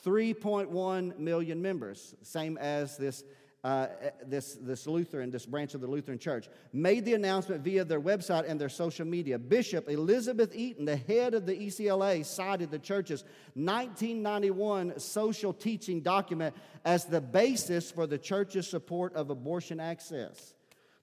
[0.04, 3.22] 3.1 million members, same as this,
[3.62, 3.86] uh,
[4.26, 8.50] this, this Lutheran, this branch of the Lutheran Church, made the announcement via their website
[8.50, 9.38] and their social media.
[9.38, 13.22] Bishop Elizabeth Eaton, the head of the ECLA, cited the church's
[13.54, 20.53] 1991 social teaching document as the basis for the church's support of abortion access.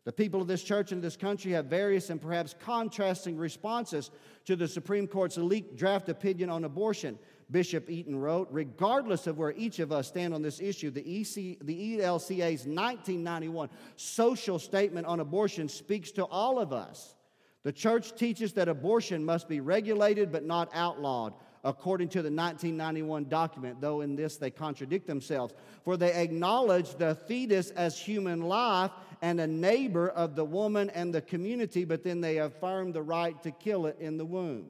[0.03, 4.09] The people of this church and this country have various and perhaps contrasting responses
[4.45, 7.19] to the Supreme Court's leaked draft opinion on abortion.
[7.51, 11.59] Bishop Eaton wrote, regardless of where each of us stand on this issue, the, EC,
[11.59, 17.15] the ELCA's 1991 social statement on abortion speaks to all of us.
[17.63, 21.33] The church teaches that abortion must be regulated but not outlawed
[21.63, 25.53] according to the 1991 document, though in this they contradict themselves.
[25.83, 31.13] For they acknowledge the fetus as human life and a neighbor of the woman and
[31.13, 34.69] the community, but then they affirm the right to kill it in the womb.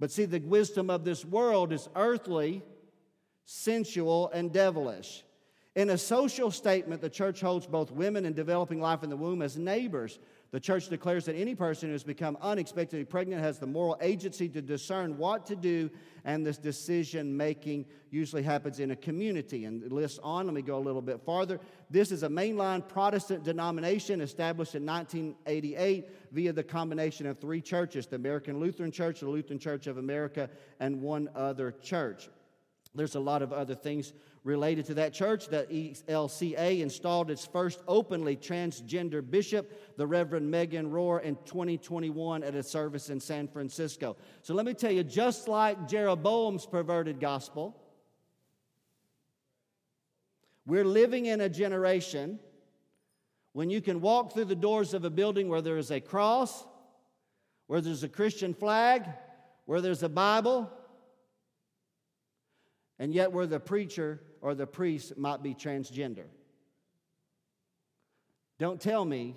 [0.00, 2.62] But see, the wisdom of this world is earthly,
[3.44, 5.24] sensual, and devilish.
[5.74, 9.42] In a social statement, the church holds both women and developing life in the womb
[9.42, 10.18] as neighbors
[10.50, 14.48] the church declares that any person who has become unexpectedly pregnant has the moral agency
[14.48, 15.90] to discern what to do,
[16.24, 19.66] and this decision making usually happens in a community.
[19.66, 21.60] And the list on, let me go a little bit farther.
[21.90, 28.06] This is a mainline Protestant denomination established in 1988 via the combination of three churches
[28.06, 30.48] the American Lutheran Church, the Lutheran Church of America,
[30.80, 32.30] and one other church.
[32.94, 34.14] There's a lot of other things
[34.48, 35.48] related to that church.
[35.48, 35.66] The
[36.08, 42.62] ELCA installed its first openly transgender bishop, the Reverend Megan Rohr, in 2021 at a
[42.62, 44.16] service in San Francisco.
[44.40, 47.76] So let me tell you, just like Jeroboam's perverted gospel,
[50.66, 52.40] we're living in a generation
[53.52, 56.64] when you can walk through the doors of a building where there is a cross,
[57.66, 59.04] where there's a Christian flag,
[59.66, 60.72] where there's a Bible,
[62.98, 66.26] and yet where the preacher or the priest might be transgender.
[68.58, 69.36] Don't tell me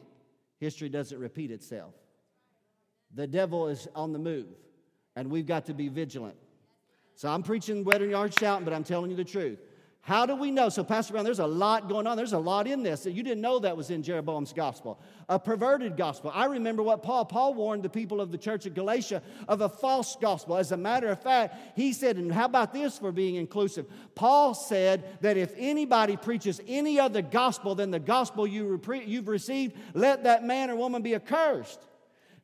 [0.60, 1.94] history doesn't repeat itself.
[3.14, 4.48] The devil is on the move,
[5.16, 6.36] and we've got to be vigilant.
[7.16, 9.60] So I'm preaching wedding yard shouting, but I'm telling you the truth.
[10.04, 10.70] How do we know?
[10.70, 12.18] So, Pastor Brown, there's a lot going on.
[12.18, 13.04] There's a lot in this.
[13.04, 15.00] That you didn't know that was in Jeroboam's gospel.
[15.30, 16.32] A perverted gospel.
[16.34, 19.70] I remember what Paul, Paul warned the people of the church of Galatia of a
[19.70, 20.58] false gospel.
[20.58, 23.86] As a matter of fact, he said, and how about this for being inclusive?
[24.16, 29.76] Paul said that if anybody preaches any other gospel than the gospel you you've received,
[29.94, 31.80] let that man or woman be accursed.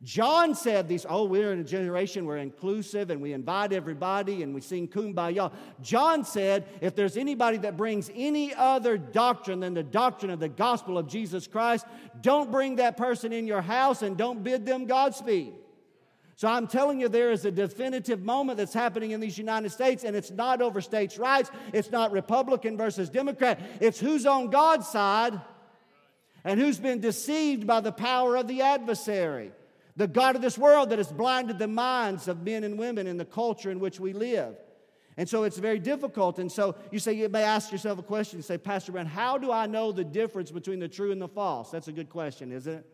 [0.04, 4.54] John said these, oh, we're in a generation, we're inclusive and we invite everybody and
[4.54, 5.52] we sing kumbaya.
[5.82, 10.50] John said, if there's anybody that brings any other doctrine than the doctrine of the
[10.50, 11.88] gospel of Jesus Christ,
[12.22, 15.54] don't bring that person in your house and don't bid them Godspeed.
[16.36, 20.04] So I'm telling you, there is a definitive moment that's happening in these United States,
[20.04, 21.50] and it's not over states' rights.
[21.74, 23.60] It's not Republican versus Democrat.
[23.82, 25.42] It's who's on God's side
[26.44, 29.52] and who's been deceived by the power of the adversary
[29.98, 33.18] the God of this world that has blinded the minds of men and women in
[33.18, 34.56] the culture in which we live.
[35.18, 36.38] And so it's very difficult.
[36.38, 38.44] And so you say, you may ask yourself a question.
[38.44, 41.72] Say, Pastor Brown, how do I know the difference between the true and the false?
[41.72, 42.86] That's a good question, isn't it?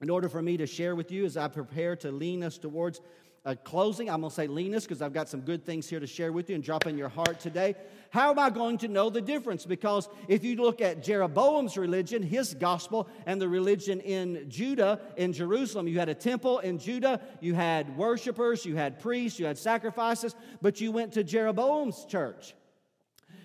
[0.00, 3.02] In order for me to share with you as I prepare to lean us towards
[3.46, 6.00] a closing, I'm going to say lean us because I've got some good things here
[6.00, 7.74] to share with you and drop in your heart today.
[8.08, 9.66] How am I going to know the difference?
[9.66, 15.34] Because if you look at Jeroboam's religion, his gospel, and the religion in Judah, in
[15.34, 19.58] Jerusalem, you had a temple in Judah, you had worshipers, you had priests, you had
[19.58, 22.54] sacrifices, but you went to Jeroboam's church.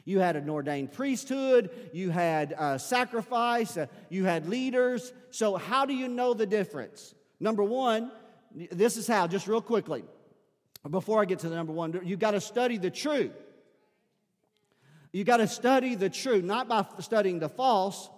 [0.06, 5.12] You had an ordained priesthood, you had a sacrifice, uh, you had leaders.
[5.30, 7.14] So, how do you know the difference?
[7.40, 8.12] Number one,
[8.54, 10.04] this is how, just real quickly,
[10.90, 13.32] before I get to the number one, you've got to study the true.
[15.12, 18.10] You've got to study the true, not by studying the false.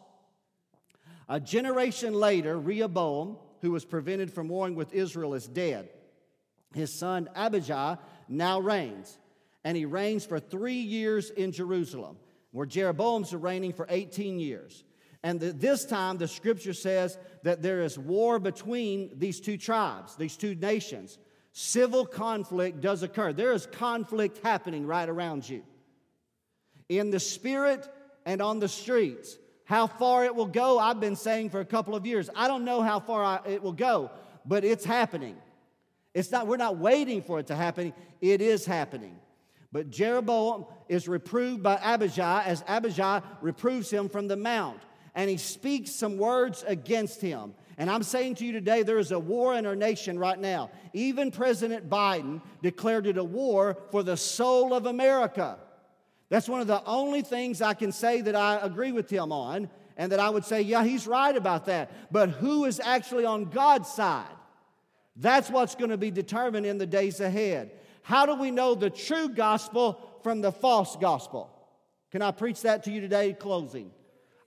[1.30, 5.90] A generation later, Rehoboam, who was prevented from warring with Israel, is dead.
[6.74, 9.18] His son Abijah now reigns,
[9.64, 12.18] and he reigns for three years in Jerusalem,
[12.52, 14.84] where Jeroboam's reigning for 18 years.
[15.24, 20.16] And the, this time, the scripture says that there is war between these two tribes,
[20.16, 21.20] these two nations.
[21.54, 23.34] Civil conflict does occur.
[23.34, 25.64] There is conflict happening right around you
[26.90, 27.88] in the spirit
[28.26, 29.38] and on the streets.
[29.64, 32.30] How far it will go, I've been saying for a couple of years.
[32.36, 34.12] I don't know how far I, it will go,
[34.46, 35.38] but it's happening.
[36.14, 39.18] It's not, we're not waiting for it to happen, it is happening.
[39.72, 44.82] But Jeroboam is reproved by Abijah as Abijah reproves him from the mount.
[45.16, 47.54] And he speaks some words against him.
[47.78, 50.70] And I'm saying to you today, there is a war in our nation right now.
[50.94, 55.58] Even President Biden declared it a war for the soul of America.
[56.30, 59.70] That's one of the only things I can say that I agree with him on,
[59.98, 61.92] and that I would say, yeah, he's right about that.
[62.12, 64.30] But who is actually on God's side?
[65.18, 67.72] That's what's going to be determined in the days ahead.
[68.02, 71.50] How do we know the true gospel from the false gospel?
[72.12, 73.92] Can I preach that to you today, closing?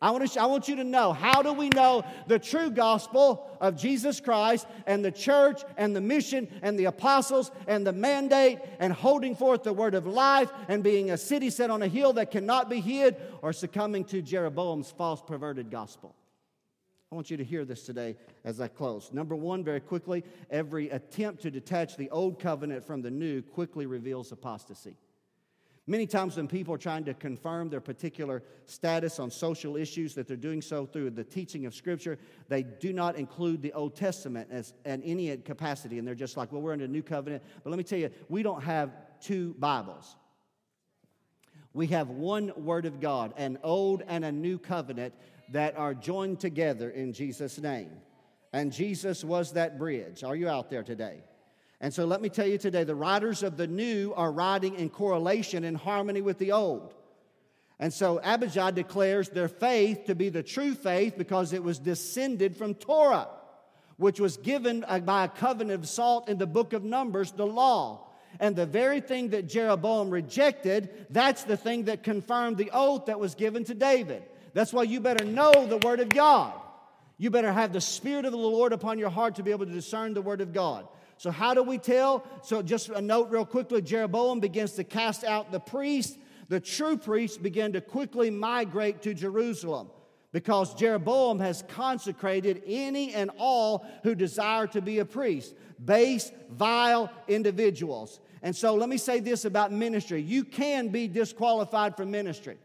[0.05, 3.49] I want, to, I want you to know how do we know the true gospel
[3.59, 8.59] of Jesus Christ and the church and the mission and the apostles and the mandate
[8.81, 12.13] and holding forth the word of life and being a city set on a hill
[12.13, 16.15] that cannot be hid or succumbing to Jeroboam's false perverted gospel?
[17.11, 19.11] I want you to hear this today as I close.
[19.11, 23.87] Number one, very quickly, every attempt to detach the old covenant from the new quickly
[23.87, 24.99] reveals apostasy.
[25.87, 30.27] Many times, when people are trying to confirm their particular status on social issues, that
[30.27, 32.19] they're doing so through the teaching of Scripture,
[32.49, 35.99] they do not include the Old Testament as in any capacity.
[35.99, 37.43] And they're just like, well, we're in a new covenant.
[37.63, 40.17] But let me tell you, we don't have two Bibles.
[41.75, 45.13] We have one Word of God, an old and a new covenant
[45.51, 47.91] that are joined together in Jesus' name.
[48.55, 50.25] And Jesus was that bridge.
[50.25, 51.25] Are you out there today?
[51.81, 54.89] And so let me tell you today the writers of the new are writing in
[54.89, 56.95] correlation, in harmony with the old.
[57.79, 62.57] And so Abijah declares their faith to be the true faith because it was descended
[62.57, 63.29] from Torah,
[63.97, 67.47] which was given uh, by a covenant of salt in the book of Numbers, the
[67.47, 68.07] law.
[68.41, 73.21] And the very thing that Jeroboam rejected, that's the thing that confirmed the oath that
[73.21, 74.23] was given to David.
[74.55, 76.53] That's why you better know the Word of God.
[77.19, 79.73] You better have the Spirit of the Lord upon your heart to be able to
[79.73, 80.87] discern the Word of God.
[81.25, 82.23] So, how do we tell?
[82.43, 86.19] So, just a note real quickly Jeroboam begins to cast out the priests.
[86.51, 89.89] The true priests begin to quickly migrate to Jerusalem
[90.33, 97.11] because Jeroboam has consecrated any and all who desire to be a priest, base, vile
[97.27, 98.21] individuals.
[98.43, 102.59] And so, let me say this about ministry you can be disqualified from ministry.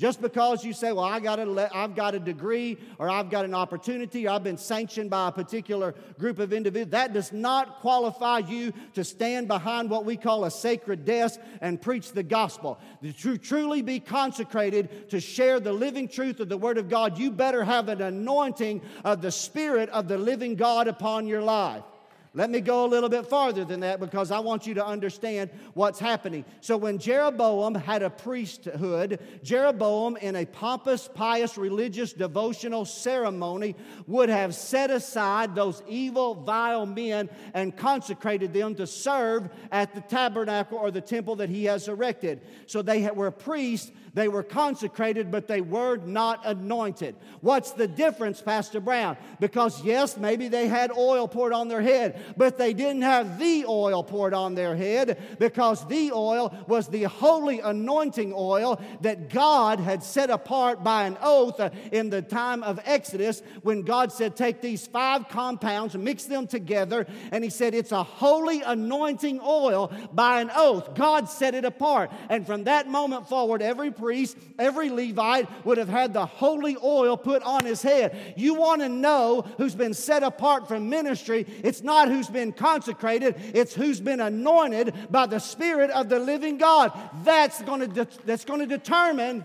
[0.00, 3.44] Just because you say, well, I got a, I've got a degree or I've got
[3.44, 7.80] an opportunity or I've been sanctioned by a particular group of individuals, that does not
[7.80, 12.80] qualify you to stand behind what we call a sacred desk and preach the gospel.
[13.02, 17.30] To truly be consecrated to share the living truth of the Word of God, you
[17.30, 21.84] better have an anointing of the Spirit of the living God upon your life.
[22.32, 25.50] Let me go a little bit farther than that because I want you to understand
[25.74, 26.44] what's happening.
[26.60, 33.74] So, when Jeroboam had a priesthood, Jeroboam, in a pompous, pious, religious, devotional ceremony,
[34.06, 40.00] would have set aside those evil, vile men and consecrated them to serve at the
[40.00, 42.42] tabernacle or the temple that he has erected.
[42.66, 47.14] So, they were priests they were consecrated, but they were not anointed.
[47.40, 49.16] What's the difference, Pastor Brown?
[49.38, 53.64] Because, yes, maybe they had oil poured on their head, but they didn't have the
[53.66, 59.78] oil poured on their head because the oil was the holy anointing oil that God
[59.78, 61.60] had set apart by an oath
[61.92, 67.06] in the time of Exodus when God said, Take these five compounds, mix them together,
[67.30, 70.94] and He said, It's a holy anointing oil by an oath.
[70.94, 72.10] God set it apart.
[72.28, 77.16] And from that moment forward, every priest, every Levite would have had the holy oil
[77.16, 78.34] put on his head.
[78.36, 81.46] You want to know who's been set apart from ministry?
[81.62, 86.58] It's not who's been consecrated, it's who's been anointed by the Spirit of the living
[86.58, 86.92] God.
[87.22, 89.44] That's going to, de- that's going to determine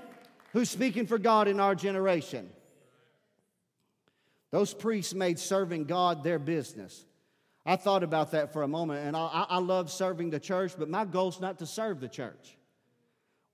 [0.53, 2.49] who's speaking for God in our generation.
[4.51, 7.05] Those priests made serving God their business.
[7.65, 10.87] I thought about that for a moment, and I, I love serving the church, but
[10.87, 12.55] my goal is not to serve the church.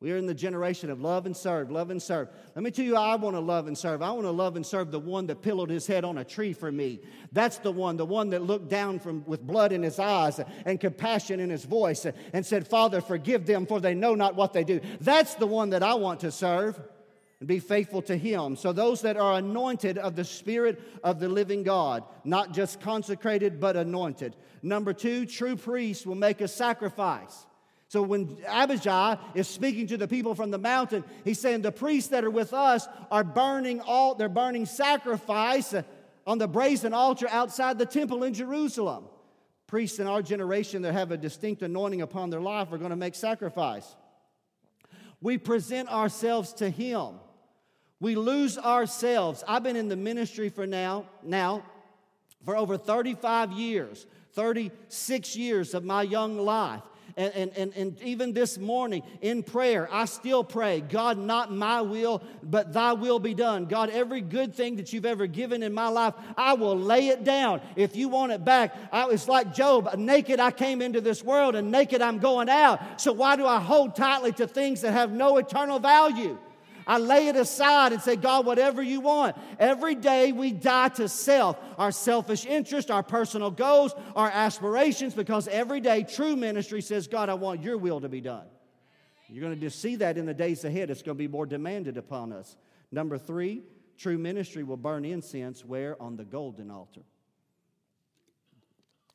[0.01, 2.27] We are in the generation of love and serve, love and serve.
[2.55, 4.01] Let me tell you, I want to love and serve.
[4.01, 6.53] I want to love and serve the one that pillowed his head on a tree
[6.53, 7.01] for me.
[7.31, 10.79] That's the one, the one that looked down from, with blood in his eyes and
[10.79, 14.63] compassion in his voice and said, Father, forgive them, for they know not what they
[14.63, 14.81] do.
[14.99, 16.79] That's the one that I want to serve
[17.37, 18.55] and be faithful to him.
[18.55, 23.59] So, those that are anointed of the Spirit of the living God, not just consecrated,
[23.59, 24.35] but anointed.
[24.63, 27.45] Number two, true priests will make a sacrifice.
[27.91, 32.11] So when Abijah is speaking to the people from the mountain, he's saying the priests
[32.11, 35.75] that are with us are burning all, they're burning sacrifice
[36.25, 39.03] on the brazen altar outside the temple in Jerusalem.
[39.67, 42.95] Priests in our generation that have a distinct anointing upon their life are going to
[42.95, 43.97] make sacrifice.
[45.19, 47.15] We present ourselves to Him.
[47.99, 49.43] We lose ourselves.
[49.45, 51.65] I've been in the ministry for now, now
[52.45, 56.83] for over 35 years, 36 years of my young life.
[57.17, 61.81] And, and, and, and even this morning in prayer, I still pray, God, not my
[61.81, 63.65] will, but thy will be done.
[63.65, 67.23] God, every good thing that you've ever given in my life, I will lay it
[67.23, 67.61] down.
[67.75, 71.55] If you want it back, I, it's like Job naked I came into this world,
[71.55, 73.01] and naked I'm going out.
[73.01, 76.37] So why do I hold tightly to things that have no eternal value?
[76.87, 79.35] I lay it aside and say, God, whatever you want.
[79.59, 85.47] Every day we die to self, our selfish interest, our personal goals, our aspirations, because
[85.47, 88.45] every day true ministry says, God, I want your will to be done.
[89.29, 90.89] You're going to just see that in the days ahead.
[90.89, 92.57] It's going to be more demanded upon us.
[92.91, 93.63] Number three,
[93.97, 96.01] true ministry will burn incense where?
[96.01, 97.01] On the golden altar.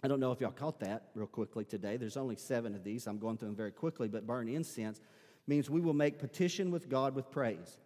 [0.02, 1.96] I don't know if y'all caught that real quickly today.
[1.96, 3.06] There's only seven of these.
[3.06, 5.00] I'm going through them very quickly, but burn incense
[5.46, 7.78] means we will make petition with God with praise.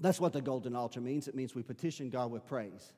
[0.00, 1.28] That's what the golden altar means.
[1.28, 2.92] It means we petition God with praise.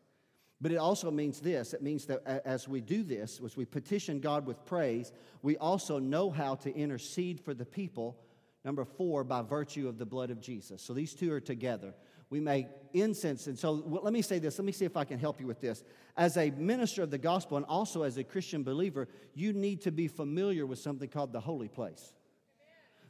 [0.61, 4.21] But it also means this it means that as we do this, as we petition
[4.21, 8.17] God with praise, we also know how to intercede for the people,
[8.65, 10.81] number four, by virtue of the blood of Jesus.
[10.81, 11.93] So these two are together.
[12.31, 13.47] We make incense.
[13.47, 14.59] And so let me say this.
[14.59, 15.85] Let me see if I can help you with this.
[16.17, 19.93] As a minister of the gospel and also as a Christian believer, you need to
[19.93, 22.15] be familiar with something called the holy place.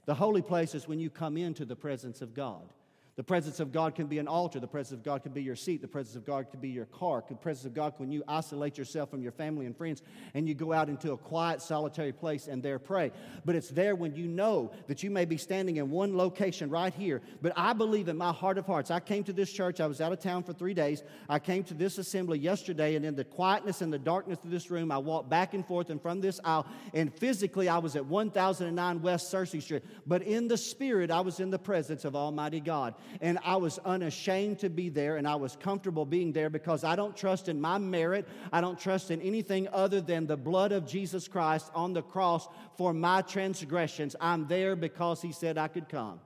[0.06, 2.72] The holy place is when you come into the presence of God.
[3.16, 4.58] The presence of God can be an altar.
[4.58, 5.80] The presence of God can be your seat.
[5.80, 7.22] The presence of God can be your car.
[7.28, 10.02] The presence of God when you isolate yourself from your family and friends
[10.34, 13.12] and you go out into a quiet, solitary place and there pray.
[13.44, 16.92] But it's there when you know that you may be standing in one location right
[16.92, 17.22] here.
[17.40, 18.90] But I believe in my heart of hearts.
[18.90, 19.80] I came to this church.
[19.80, 21.04] I was out of town for three days.
[21.28, 24.70] I came to this assembly yesterday, and in the quietness and the darkness of this
[24.70, 26.66] room, I walked back and forth and from this aisle.
[26.92, 29.84] And physically, I was at 1009 West Searcy Street.
[30.04, 33.78] But in the spirit, I was in the presence of Almighty God and I was
[33.84, 37.60] unashamed to be there, and I was comfortable being there because I don't trust in
[37.60, 38.26] my merit.
[38.52, 42.48] I don't trust in anything other than the blood of Jesus Christ on the cross
[42.76, 44.16] for my transgressions.
[44.20, 46.20] I'm there because He said I could come.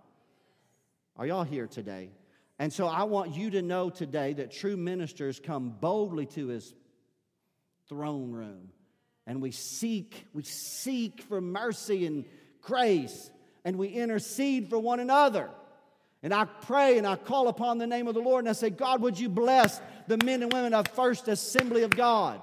[1.17, 2.11] Are y'all here today?
[2.59, 6.75] And so I want you to know today that true ministers come boldly to His
[7.89, 8.71] throne room
[9.29, 12.25] and we seek, we seek for mercy and
[12.63, 13.31] grace
[13.65, 15.51] and we intercede for one another.
[16.23, 18.71] And I pray and I call upon the name of the Lord and I say,
[18.71, 22.41] God, would you bless the men and women of First Assembly of God?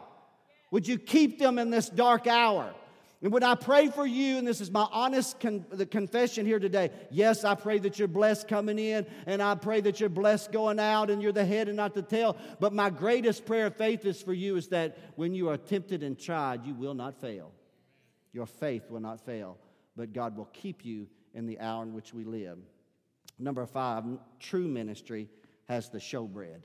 [0.72, 2.74] Would you keep them in this dark hour?
[3.22, 6.60] And when I pray for you, and this is my honest con- the confession here
[6.60, 10.52] today, yes, I pray that you're blessed coming in, and I pray that you're blessed
[10.52, 12.38] going out, and you're the head and not the tail.
[12.60, 16.04] But my greatest prayer of faith is for you is that when you are tempted
[16.04, 17.52] and tried, you will not fail.
[18.32, 19.58] Your faith will not fail,
[19.96, 22.60] but God will keep you in the hour in which we live.
[23.38, 24.04] Number five,
[24.40, 25.30] true ministry
[25.66, 26.62] has the showbread,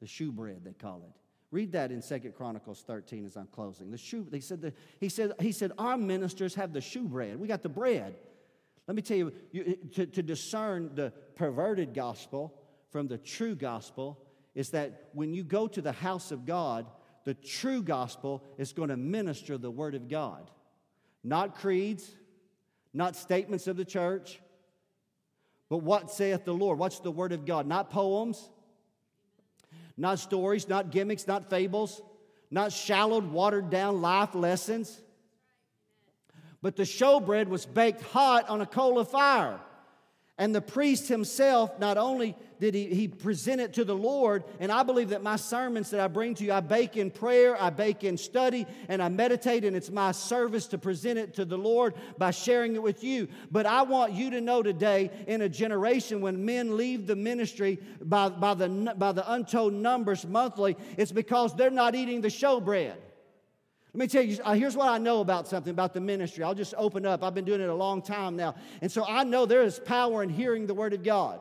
[0.00, 1.12] the shoebread they call it.
[1.50, 3.90] Read that in Second Chronicles 13 as I'm closing.
[3.90, 7.36] The shoe, they said the, he, said, he said, Our ministers have the shoebread.
[7.36, 8.16] We got the bread.
[8.86, 12.54] Let me tell you, you eh, to, to discern the perverted gospel
[12.90, 14.18] from the true gospel
[14.54, 16.86] is that when you go to the house of God,
[17.24, 20.50] The true gospel is going to minister the word of God,
[21.22, 22.10] not creeds,
[22.92, 24.40] not statements of the church,
[25.72, 26.78] but what saith the Lord?
[26.78, 27.66] What's the word of God?
[27.66, 28.50] Not poems,
[29.96, 32.02] not stories, not gimmicks, not fables,
[32.50, 35.00] not shallowed, watered down life lessons.
[36.60, 39.60] But the showbread was baked hot on a coal of fire.
[40.42, 44.72] And the priest himself, not only did he, he present it to the Lord, and
[44.72, 47.70] I believe that my sermons that I bring to you, I bake in prayer, I
[47.70, 51.56] bake in study, and I meditate, and it's my service to present it to the
[51.56, 53.28] Lord by sharing it with you.
[53.52, 57.78] But I want you to know today, in a generation when men leave the ministry
[58.00, 62.96] by, by, the, by the untold numbers monthly, it's because they're not eating the showbread.
[63.94, 66.42] Let me tell you, uh, here's what I know about something about the ministry.
[66.42, 67.22] I'll just open up.
[67.22, 68.54] I've been doing it a long time now.
[68.80, 71.40] And so I know there is power in hearing the word of God.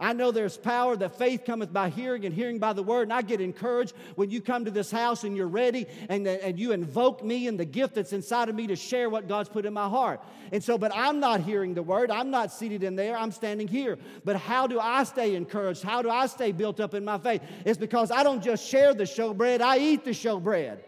[0.00, 3.02] I know there's power that faith cometh by hearing and hearing by the word.
[3.04, 6.58] And I get encouraged when you come to this house and you're ready and, and
[6.58, 9.64] you invoke me and the gift that's inside of me to share what God's put
[9.64, 10.20] in my heart.
[10.50, 12.10] And so, but I'm not hearing the word.
[12.10, 13.16] I'm not seated in there.
[13.16, 13.96] I'm standing here.
[14.24, 15.84] But how do I stay encouraged?
[15.84, 17.42] How do I stay built up in my faith?
[17.64, 20.78] It's because I don't just share the showbread, I eat the showbread.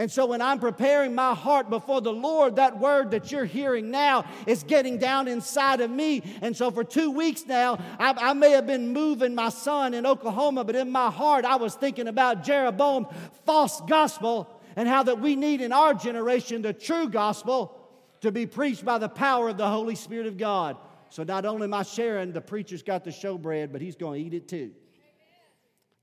[0.00, 3.90] And so when I'm preparing my heart before the Lord, that word that you're hearing
[3.90, 6.22] now is getting down inside of me.
[6.40, 10.06] And so for two weeks now, I, I may have been moving my son in
[10.06, 13.08] Oklahoma, but in my heart, I was thinking about Jeroboam's
[13.44, 17.78] false gospel and how that we need in our generation the true gospel
[18.22, 20.78] to be preached by the power of the Holy Spirit of God.
[21.10, 24.26] So not only am I sharing, the preacher's got the showbread, but he's going to
[24.26, 24.70] eat it too.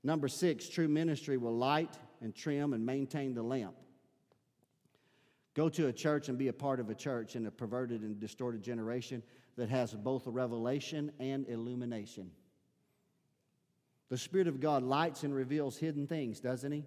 [0.04, 3.74] Number six, true ministry will light and trim and maintain the lamp.
[5.58, 8.20] Go to a church and be a part of a church in a perverted and
[8.20, 9.24] distorted generation
[9.56, 12.30] that has both a revelation and illumination.
[14.08, 16.84] The Spirit of God lights and reveals hidden things, doesn't He?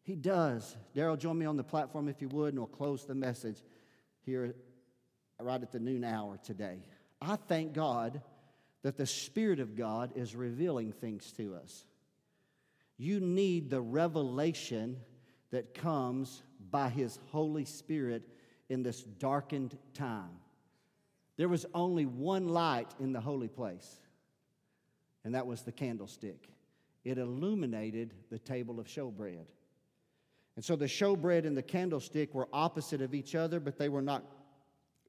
[0.00, 0.78] He does.
[0.96, 3.62] Daryl, join me on the platform if you would, and we'll close the message
[4.22, 4.54] here
[5.38, 6.78] right at the noon hour today.
[7.20, 8.22] I thank God
[8.80, 11.84] that the Spirit of God is revealing things to us.
[12.96, 14.96] You need the revelation
[15.50, 18.22] that comes by His Holy Spirit
[18.68, 20.30] in this darkened time.
[21.36, 23.98] There was only one light in the holy place,
[25.24, 26.48] and that was the candlestick.
[27.04, 29.46] It illuminated the table of showbread.
[30.56, 34.02] And so the showbread and the candlestick were opposite of each other, but they were
[34.02, 34.24] not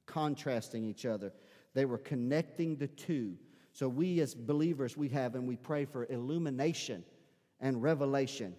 [0.05, 1.33] contrasting each other.
[1.73, 3.35] They were connecting the two.
[3.73, 7.03] So we as believers, we have and we pray for illumination
[7.59, 8.55] and revelation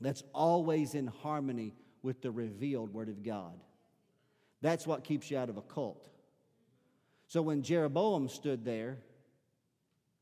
[0.00, 3.58] that's always in harmony with the revealed Word of God.
[4.62, 6.08] That's what keeps you out of a cult.
[7.26, 8.98] So when Jeroboam stood there,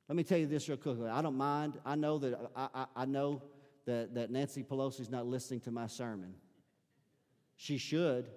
[0.09, 1.09] let me tell you this real quickly.
[1.09, 1.79] I don't mind.
[1.85, 3.43] I know that I, I, I know
[3.87, 6.35] that, that Nancy Pelosi's not listening to my sermon.
[7.57, 8.29] She should.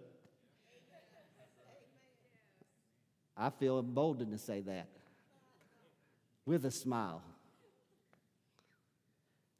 [3.37, 4.89] I feel emboldened to say that
[6.45, 7.23] with a smile.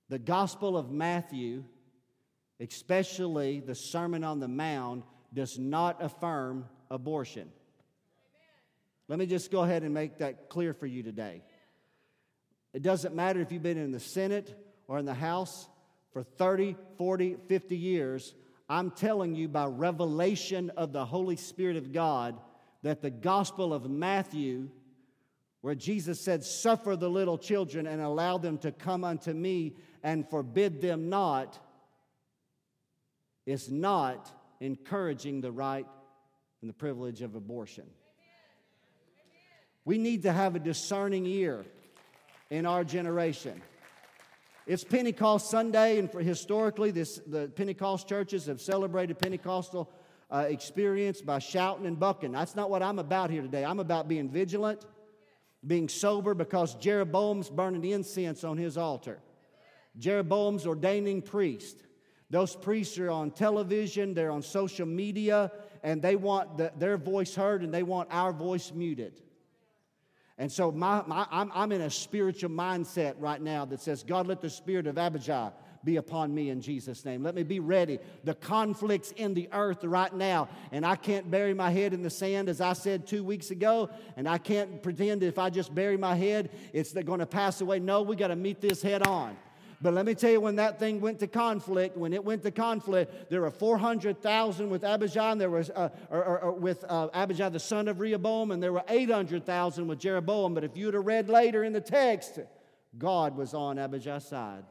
[0.10, 1.64] The Gospel of Matthew,
[2.62, 5.04] especially the Sermon on the Mount,
[5.34, 7.50] does not affirm abortion.
[9.08, 11.44] Let me just go ahead and make that clear for you today.
[12.74, 14.56] It doesn't matter if you've been in the Senate
[14.88, 15.68] or in the House
[16.14, 18.34] for 30, 40, 50 years.
[18.70, 22.40] I'm telling you by revelation of the Holy Spirit of God
[22.84, 24.70] that the Gospel of Matthew
[25.62, 30.30] where Jesus said, Suffer the little children and allow them to come unto me and
[30.30, 31.60] forbid them not,
[33.46, 35.86] is not encouraging the right
[36.62, 37.86] and the privilege of abortion.
[39.84, 41.66] We need to have a discerning ear
[42.50, 43.62] in our generation.
[44.68, 49.92] It's Pentecost Sunday, and historically, this, the Pentecost churches have celebrated Pentecostal
[50.30, 52.32] uh, experience by shouting and bucking.
[52.32, 53.66] That's not what I'm about here today.
[53.66, 54.86] I'm about being vigilant
[55.66, 59.20] being sober because Jeroboam's burning incense on his altar.
[59.98, 61.84] Jeroboam's ordaining priests.
[62.32, 65.52] Those priests are on television, they're on social media,
[65.84, 69.22] and they want the, their voice heard and they want our voice muted.
[70.38, 74.28] And so my, my, I'm, I'm in a spiritual mindset right now that says, God,
[74.28, 75.52] let the spirit of Abijah
[75.84, 77.22] be upon me in Jesus' name.
[77.22, 78.00] Let me be ready.
[78.24, 82.10] The conflicts in the earth right now, and I can't bury my head in the
[82.10, 85.98] sand, as I said two weeks ago, and I can't pretend if I just bury
[85.98, 87.80] my head, it's going to pass away.
[87.80, 89.36] No, we got to meet this head on.
[89.82, 92.52] But let me tell you, when that thing went to conflict, when it went to
[92.52, 97.08] conflict, there were 400,000 with Abijah, and there was uh, or, or, or with uh,
[97.14, 100.54] Abijah, the son of Rehoboam, and there were 800,000 with Jeroboam.
[100.54, 102.40] But if you'd have read later in the text,
[102.98, 104.66] God was on Abijah's side.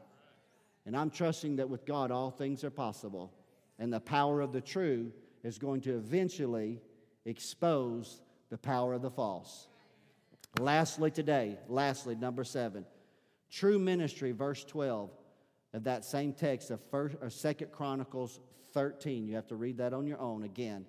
[0.85, 3.33] And I'm trusting that with God, all things are possible.
[3.79, 5.11] And the power of the true
[5.43, 6.79] is going to eventually
[7.25, 9.67] expose the power of the false.
[10.59, 12.85] Lastly, today, lastly, number seven,
[13.51, 15.11] true ministry, verse 12
[15.73, 18.39] of that same text of first or second chronicles
[18.73, 20.85] 13 you have to read that on your own again.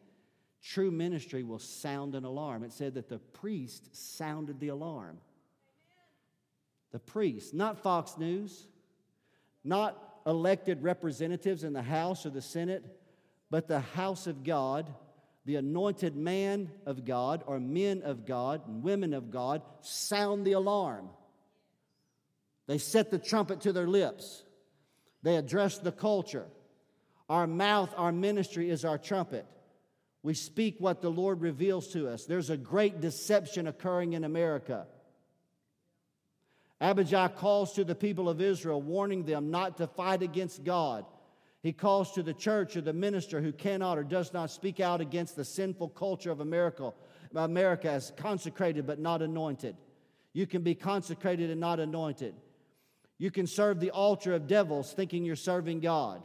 [0.63, 2.63] True ministry will sound an alarm.
[2.63, 5.19] It said that the priest sounded the alarm.
[6.93, 8.69] The priest not fox news
[9.65, 12.85] not elected representatives in the house or the senate
[13.51, 14.93] but the house of god
[15.45, 20.53] the anointed man of god or men of god and women of god sound the
[20.53, 21.09] alarm
[22.67, 24.45] they set the trumpet to their lips
[25.23, 26.47] they address the culture.
[27.29, 29.47] Our mouth, our ministry is our trumpet.
[30.23, 32.27] We speak what the Lord reveals to us.
[32.27, 34.87] There's a great deception occurring in America.
[36.81, 41.05] Abijah calls to the people of Israel, warning them not to fight against God.
[41.63, 45.01] He calls to the church or the minister who cannot or does not speak out
[45.01, 46.93] against the sinful culture of America,
[47.37, 49.77] America as consecrated but not anointed.
[50.33, 52.35] You can be consecrated and not anointed.
[53.23, 56.25] You can serve the altar of devils thinking you're serving God.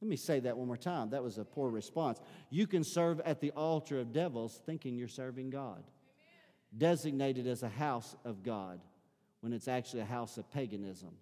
[0.00, 1.10] Let me say that one more time.
[1.10, 2.20] That was a poor response.
[2.48, 5.82] You can serve at the altar of devils thinking you're serving God.
[5.82, 6.78] Amen.
[6.78, 8.78] Designated as a house of God
[9.40, 11.16] when it's actually a house of paganism.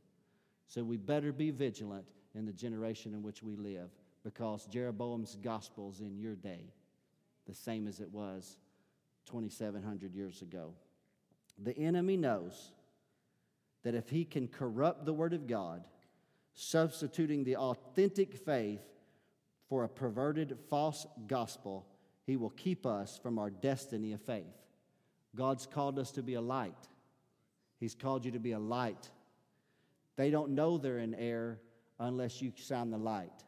[0.67, 2.05] So we better be vigilant
[2.35, 3.89] in the generation in which we live
[4.23, 6.75] because Jeroboam's gospel is in your day,
[7.47, 8.59] the same as it was
[9.25, 10.75] 2,700 years ago.
[11.57, 12.73] The enemy knows
[13.85, 15.87] that if he can corrupt the Word of God,
[16.55, 18.83] substituting the authentic faith
[19.69, 21.87] for a perverted false gospel,
[22.27, 24.45] he will keep us from our destiny of faith.
[25.37, 26.89] God's called us to be a light.
[27.79, 29.11] He's called you to be a light.
[30.17, 31.61] They don't know they're in error
[31.99, 33.45] unless you shine the light.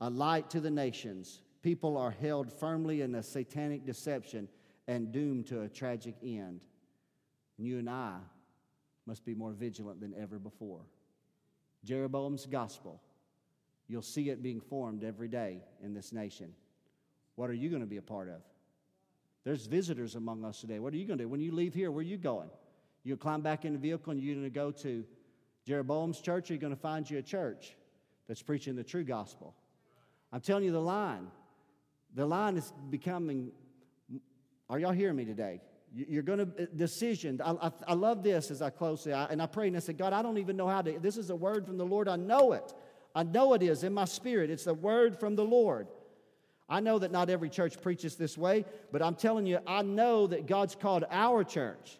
[0.00, 1.40] A light to the nations.
[1.62, 4.48] People are held firmly in a satanic deception
[4.88, 6.62] and doomed to a tragic end.
[7.60, 8.16] And you and I
[9.04, 10.80] must be more vigilant than ever before.
[11.84, 13.02] Jeroboam's gospel,
[13.86, 16.54] you'll see it being formed every day in this nation.
[17.34, 18.40] What are you going to be a part of?
[19.44, 20.78] There's visitors among us today.
[20.78, 21.28] What are you going to do?
[21.28, 22.48] When you leave here, where are you going?
[23.04, 25.04] You climb back in the vehicle and you're going to go to
[25.66, 27.76] Jeroboam's church, or you're going to find you a church
[28.26, 29.54] that's preaching the true gospel.
[30.32, 31.26] I'm telling you the line.
[32.14, 33.52] The line is becoming.
[34.70, 35.60] Are y'all hearing me today?
[35.94, 37.40] You're going to, uh, decision.
[37.44, 40.12] I, I, I, love this as I close, and I pray and I said, God,
[40.12, 42.06] I don't even know how to, this is a word from the Lord.
[42.06, 42.72] I know it.
[43.14, 44.50] I know it is in my spirit.
[44.50, 45.88] It's the word from the Lord.
[46.68, 50.28] I know that not every church preaches this way, but I'm telling you, I know
[50.28, 51.98] that God's called our church.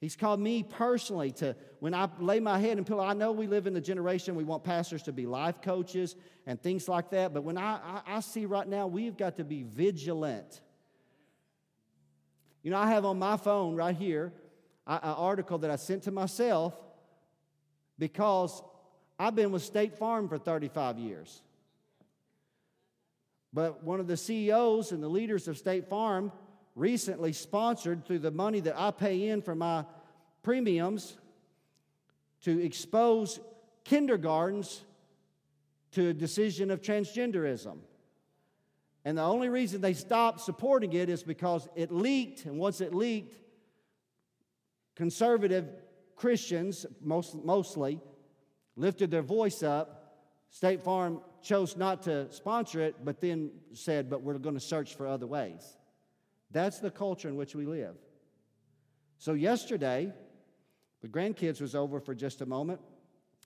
[0.00, 3.46] He's called me personally to, when I lay my head in pillow, I know we
[3.46, 7.34] live in the generation we want pastors to be life coaches and things like that,
[7.34, 10.62] but when I, I, I see right now, we've got to be vigilant
[12.62, 14.32] you know, I have on my phone right here
[14.86, 16.74] an article that I sent to myself
[17.98, 18.62] because
[19.18, 21.42] I've been with State Farm for 35 years.
[23.52, 26.32] But one of the CEOs and the leaders of State Farm
[26.74, 29.84] recently sponsored through the money that I pay in for my
[30.42, 31.16] premiums
[32.42, 33.40] to expose
[33.84, 34.82] kindergartens
[35.92, 37.78] to a decision of transgenderism.
[39.04, 42.44] And the only reason they stopped supporting it is because it leaked.
[42.44, 43.36] And once it leaked,
[44.94, 45.68] conservative
[46.14, 48.00] Christians, most, mostly,
[48.76, 49.98] lifted their voice up.
[50.50, 54.94] State Farm chose not to sponsor it, but then said, but we're going to search
[54.94, 55.76] for other ways.
[56.50, 57.96] That's the culture in which we live.
[59.18, 60.12] So, yesterday,
[61.00, 62.80] the grandkids was over for just a moment.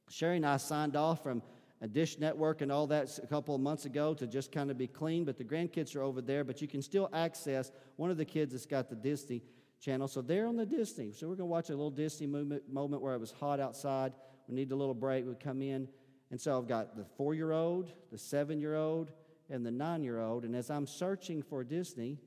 [0.09, 1.43] Sherry and I signed off from
[1.87, 4.77] a Dish Network and all that a couple of months ago to just kind of
[4.77, 8.17] be clean, but the grandkids are over there, but you can still access one of
[8.17, 9.41] the kids that's got the Disney
[9.81, 10.09] channel.
[10.09, 11.13] So they're on the Disney.
[11.13, 14.13] So we're going to watch a little Disney moment, moment where it was hot outside.
[14.49, 15.25] We need a little break.
[15.25, 15.87] We come in.
[16.33, 19.13] And so I've got the four year old, the seven year old,
[19.49, 20.45] and the nine year old.
[20.45, 22.19] And as I'm searching for Disney,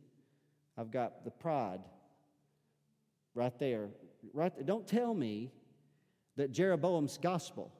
[0.77, 1.81] I've got the Pride
[3.35, 3.89] right there.
[4.33, 5.51] Right, don't tell me
[6.37, 7.73] that Jeroboam's gospel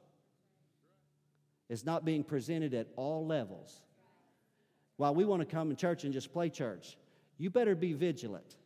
[1.70, 3.82] is not being presented at all levels.
[4.96, 6.98] While we want to come in church and just play church,
[7.38, 8.56] you better be vigilant.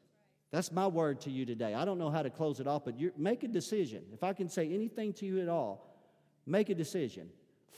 [0.51, 1.75] That's my word to you today.
[1.75, 4.03] I don't know how to close it off, but make a decision.
[4.13, 5.95] If I can say anything to you at all,
[6.47, 7.29] make a decision.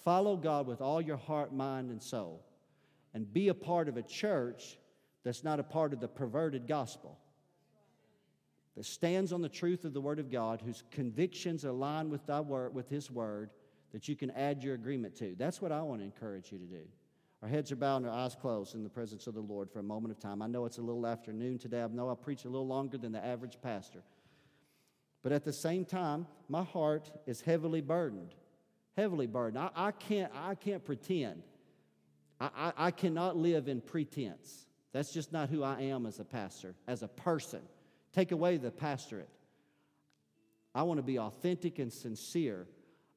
[0.05, 2.43] Follow God with all your heart, mind, and soul.
[3.12, 4.79] And be a part of a church
[5.24, 7.18] that's not a part of the perverted gospel.
[8.77, 12.41] that stands on the truth of the Word of God, whose convictions align with thy
[12.41, 13.51] word, with His Word,
[13.93, 15.34] that you can add your agreement to.
[15.39, 16.82] That's what I want to encourage you to do.
[17.43, 19.78] Our heads are bowed and our eyes closed in the presence of the Lord for
[19.78, 20.43] a moment of time.
[20.43, 21.82] I know it's a little afternoon today.
[21.82, 24.03] I know I preach a little longer than the average pastor.
[25.22, 28.34] But at the same time, my heart is heavily burdened.
[28.97, 29.59] Heavily burdened.
[29.59, 31.43] I, I can't, I can't pretend.
[32.41, 34.66] I, I, I cannot live in pretense.
[34.93, 37.61] That's just not who I am as a pastor, as a person.
[38.12, 39.28] Take away the pastorate.
[40.74, 42.66] I want to be authentic and sincere.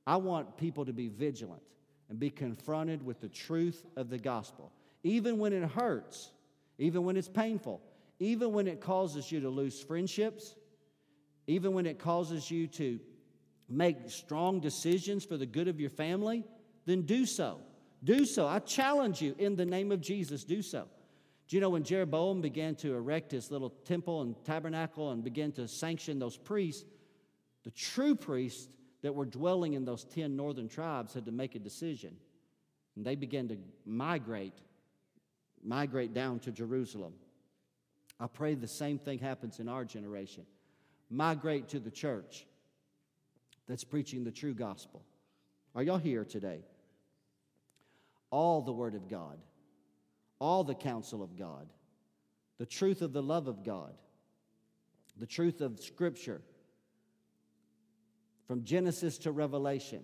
[0.10, 1.62] I want people to be vigilant
[2.10, 4.72] and be confronted with the truth of the gospel,
[5.04, 6.32] even when it hurts,
[6.80, 7.80] even when it's painful,
[8.18, 10.56] even when it causes you to lose friendships,
[11.46, 13.00] even when it causes you to
[13.70, 16.44] make strong decisions for the good of your family,
[16.88, 17.60] then do so.
[18.04, 18.48] Do so.
[18.48, 20.88] I challenge you in the name of Jesus, do so.
[21.48, 25.52] Do you know when Jeroboam began to erect his little temple and tabernacle and began
[25.52, 26.84] to sanction those priests,
[27.64, 28.70] the true priests
[29.02, 32.16] that were dwelling in those 10 northern tribes had to make a decision.
[32.96, 34.58] And they began to migrate,
[35.64, 37.14] migrate down to Jerusalem.
[38.20, 40.46] I pray the same thing happens in our generation.
[41.10, 42.46] Migrate to the church
[43.68, 45.04] that's preaching the true gospel.
[45.76, 46.66] Are y'all here today?
[48.32, 49.38] All the Word of God,
[50.40, 51.68] all the counsel of God,
[52.58, 53.94] the truth of the love of God,
[55.18, 56.42] the truth of Scripture
[58.50, 60.02] from Genesis to Revelation,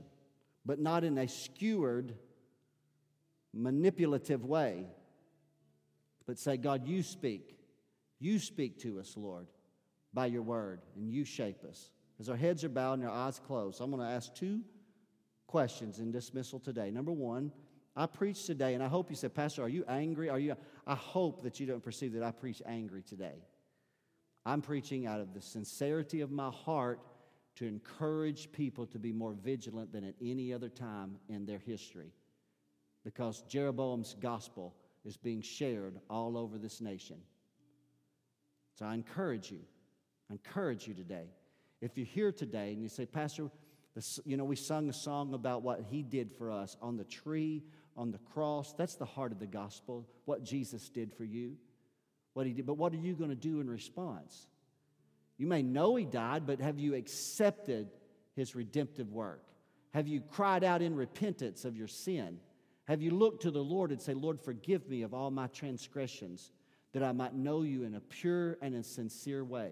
[0.68, 2.14] but not in a skewered,
[3.56, 4.86] manipulative way,
[6.28, 7.58] but say, God, you speak.
[8.20, 9.48] You speak to us, Lord,
[10.14, 11.90] by your word, and you shape us.
[12.20, 14.62] As our heads are bowed and our eyes closed, I'm going to ask two
[15.48, 16.92] questions in dismissal today.
[16.92, 17.52] Number one,
[17.96, 20.30] I preach today, and I hope you said, Pastor, are you angry?
[20.30, 20.56] Are you?
[20.86, 23.42] I hope that you don't perceive that I preach angry today.
[24.46, 27.00] I'm preaching out of the sincerity of my heart
[27.56, 32.12] to encourage people to be more vigilant than at any other time in their history
[33.04, 34.76] because Jeroboam's gospel
[35.06, 37.18] is being shared all over this nation.
[38.78, 39.60] So I encourage you,
[40.30, 41.28] I encourage you today.
[41.82, 43.50] If you're here today and you say, Pastor,
[44.26, 47.64] you know, we sung a song about what he did for us on the tree,
[47.96, 48.74] on the cross.
[48.74, 51.56] That's the heart of the gospel, what Jesus did for you,
[52.34, 52.66] what he did.
[52.66, 54.48] But what are you going to do in response?
[55.38, 57.90] You may know He died, but have you accepted
[58.36, 59.44] His redemptive work?
[59.94, 62.40] Have you cried out in repentance of your sin?
[62.88, 66.52] Have you looked to the Lord and say, Lord, forgive me of all my transgressions,
[66.94, 69.72] that I might know you in a pure and a sincere way?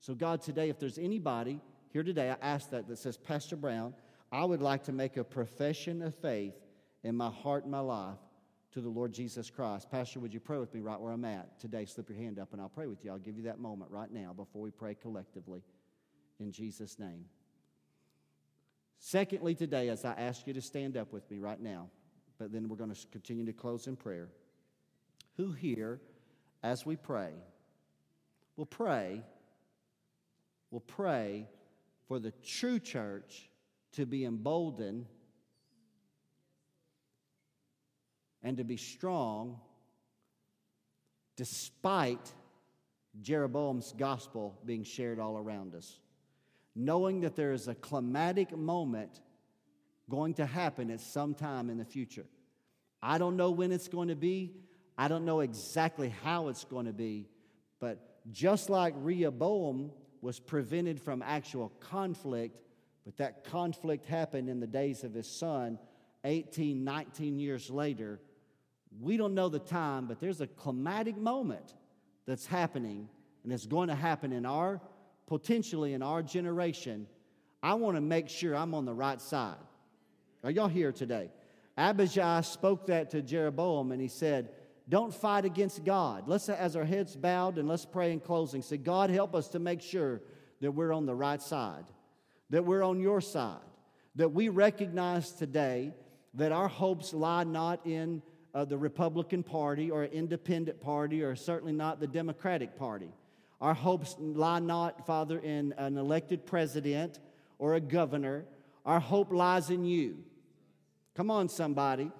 [0.00, 1.60] So, God, today, if there's anybody
[1.92, 3.94] here today, I ask that that says, Pastor Brown,
[4.30, 6.54] I would like to make a profession of faith
[7.02, 8.18] in my heart and my life
[8.72, 9.90] to the Lord Jesus Christ.
[9.90, 11.84] Pastor, would you pray with me right where I'm at today?
[11.84, 13.10] Slip your hand up and I'll pray with you.
[13.10, 15.62] I'll give you that moment right now before we pray collectively
[16.38, 17.24] in Jesus' name.
[18.98, 21.88] Secondly, today, as I ask you to stand up with me right now,
[22.38, 24.28] but then we're going to continue to close in prayer.
[25.36, 26.00] Who here,
[26.62, 27.30] as we pray,
[28.56, 29.22] will pray,
[30.70, 31.46] will pray
[32.06, 33.48] for the true church
[33.92, 35.06] to be emboldened
[38.42, 39.58] and to be strong
[41.36, 42.32] despite
[43.20, 45.98] Jeroboam's gospel being shared all around us.
[46.74, 49.20] Knowing that there is a climatic moment
[50.08, 52.26] going to happen at some time in the future.
[53.02, 54.52] I don't know when it's going to be,
[54.96, 57.28] I don't know exactly how it's going to be,
[57.78, 62.58] but just like Rehoboam was prevented from actual conflict,
[63.04, 65.78] but that conflict happened in the days of his son,
[66.24, 68.20] 18, 19 years later,
[69.00, 71.74] we don't know the time, but there's a climatic moment
[72.26, 73.08] that's happening
[73.44, 74.80] and it's going to happen in our,
[75.26, 77.06] potentially in our generation.
[77.62, 79.56] I want to make sure I'm on the right side.
[80.44, 81.30] Are y'all here today?
[81.76, 84.50] Abijah spoke that to Jeroboam and he said,
[84.88, 86.24] Don't fight against God.
[86.26, 88.62] Let's, as our heads bowed, and let's pray in closing.
[88.62, 90.20] Say, God, help us to make sure
[90.60, 91.84] that we're on the right side,
[92.50, 93.58] that we're on your side,
[94.16, 95.92] that we recognize today
[96.34, 98.22] that our hopes lie not in
[98.54, 103.10] uh, the Republican Party or independent party or certainly not the Democratic Party.
[103.60, 107.18] Our hopes lie not, Father, in an elected president
[107.58, 108.44] or a governor.
[108.86, 110.18] Our hope lies in you.
[111.14, 112.10] Come on, somebody.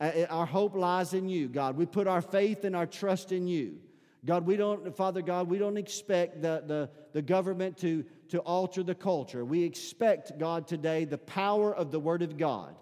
[0.00, 1.76] Uh, our hope lies in you, God.
[1.76, 3.78] We put our faith and our trust in you.
[4.24, 8.82] God, we don't, Father God, we don't expect the, the, the government to, to alter
[8.82, 9.44] the culture.
[9.44, 12.74] We expect, God, today the power of the Word of God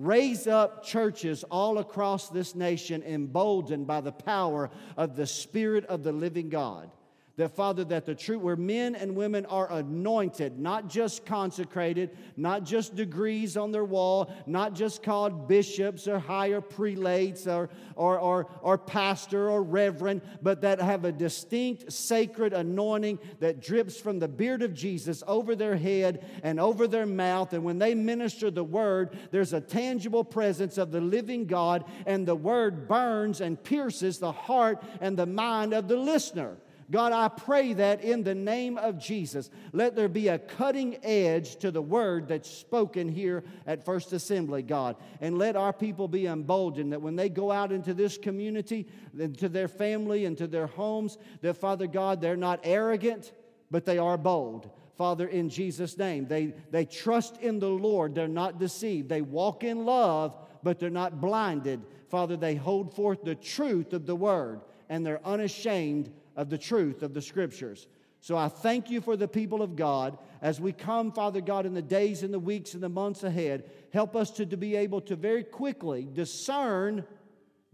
[0.00, 6.02] Raise up churches all across this nation, emboldened by the power of the Spirit of
[6.02, 6.90] the living God.
[7.36, 12.64] That, Father, that the truth, where men and women are anointed, not just consecrated, not
[12.64, 18.46] just degrees on their wall, not just called bishops or higher prelates or, or, or,
[18.60, 24.28] or pastor or reverend, but that have a distinct sacred anointing that drips from the
[24.28, 27.52] beard of Jesus over their head and over their mouth.
[27.52, 32.26] And when they minister the word, there's a tangible presence of the living God, and
[32.26, 36.56] the word burns and pierces the heart and the mind of the listener.
[36.90, 41.56] God, I pray that in the name of Jesus, let there be a cutting edge
[41.56, 44.96] to the word that's spoken here at First Assembly, God.
[45.20, 48.88] And let our people be emboldened that when they go out into this community,
[49.36, 53.32] to their family, and to their homes, that, Father God, they're not arrogant,
[53.70, 54.70] but they are bold.
[54.96, 58.14] Father, in Jesus' name, they, they trust in the Lord.
[58.14, 59.08] They're not deceived.
[59.08, 61.82] They walk in love, but they're not blinded.
[62.08, 66.10] Father, they hold forth the truth of the word, and they're unashamed
[66.40, 67.86] of the truth of the scriptures.
[68.18, 71.74] So I thank you for the people of God as we come, Father God, in
[71.74, 73.70] the days and the weeks and the months ahead.
[73.92, 77.04] Help us to, to be able to very quickly discern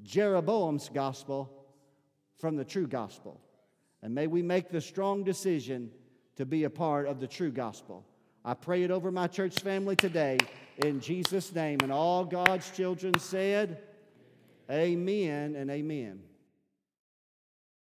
[0.02, 1.64] Jeroboam's gospel
[2.38, 3.40] from the true gospel.
[4.02, 5.92] And may we make the strong decision
[6.34, 8.04] to be a part of the true gospel.
[8.44, 10.38] I pray it over my church family today
[10.78, 11.78] in Jesus' name.
[11.82, 13.78] And all God's children said,
[14.68, 16.20] Amen and amen.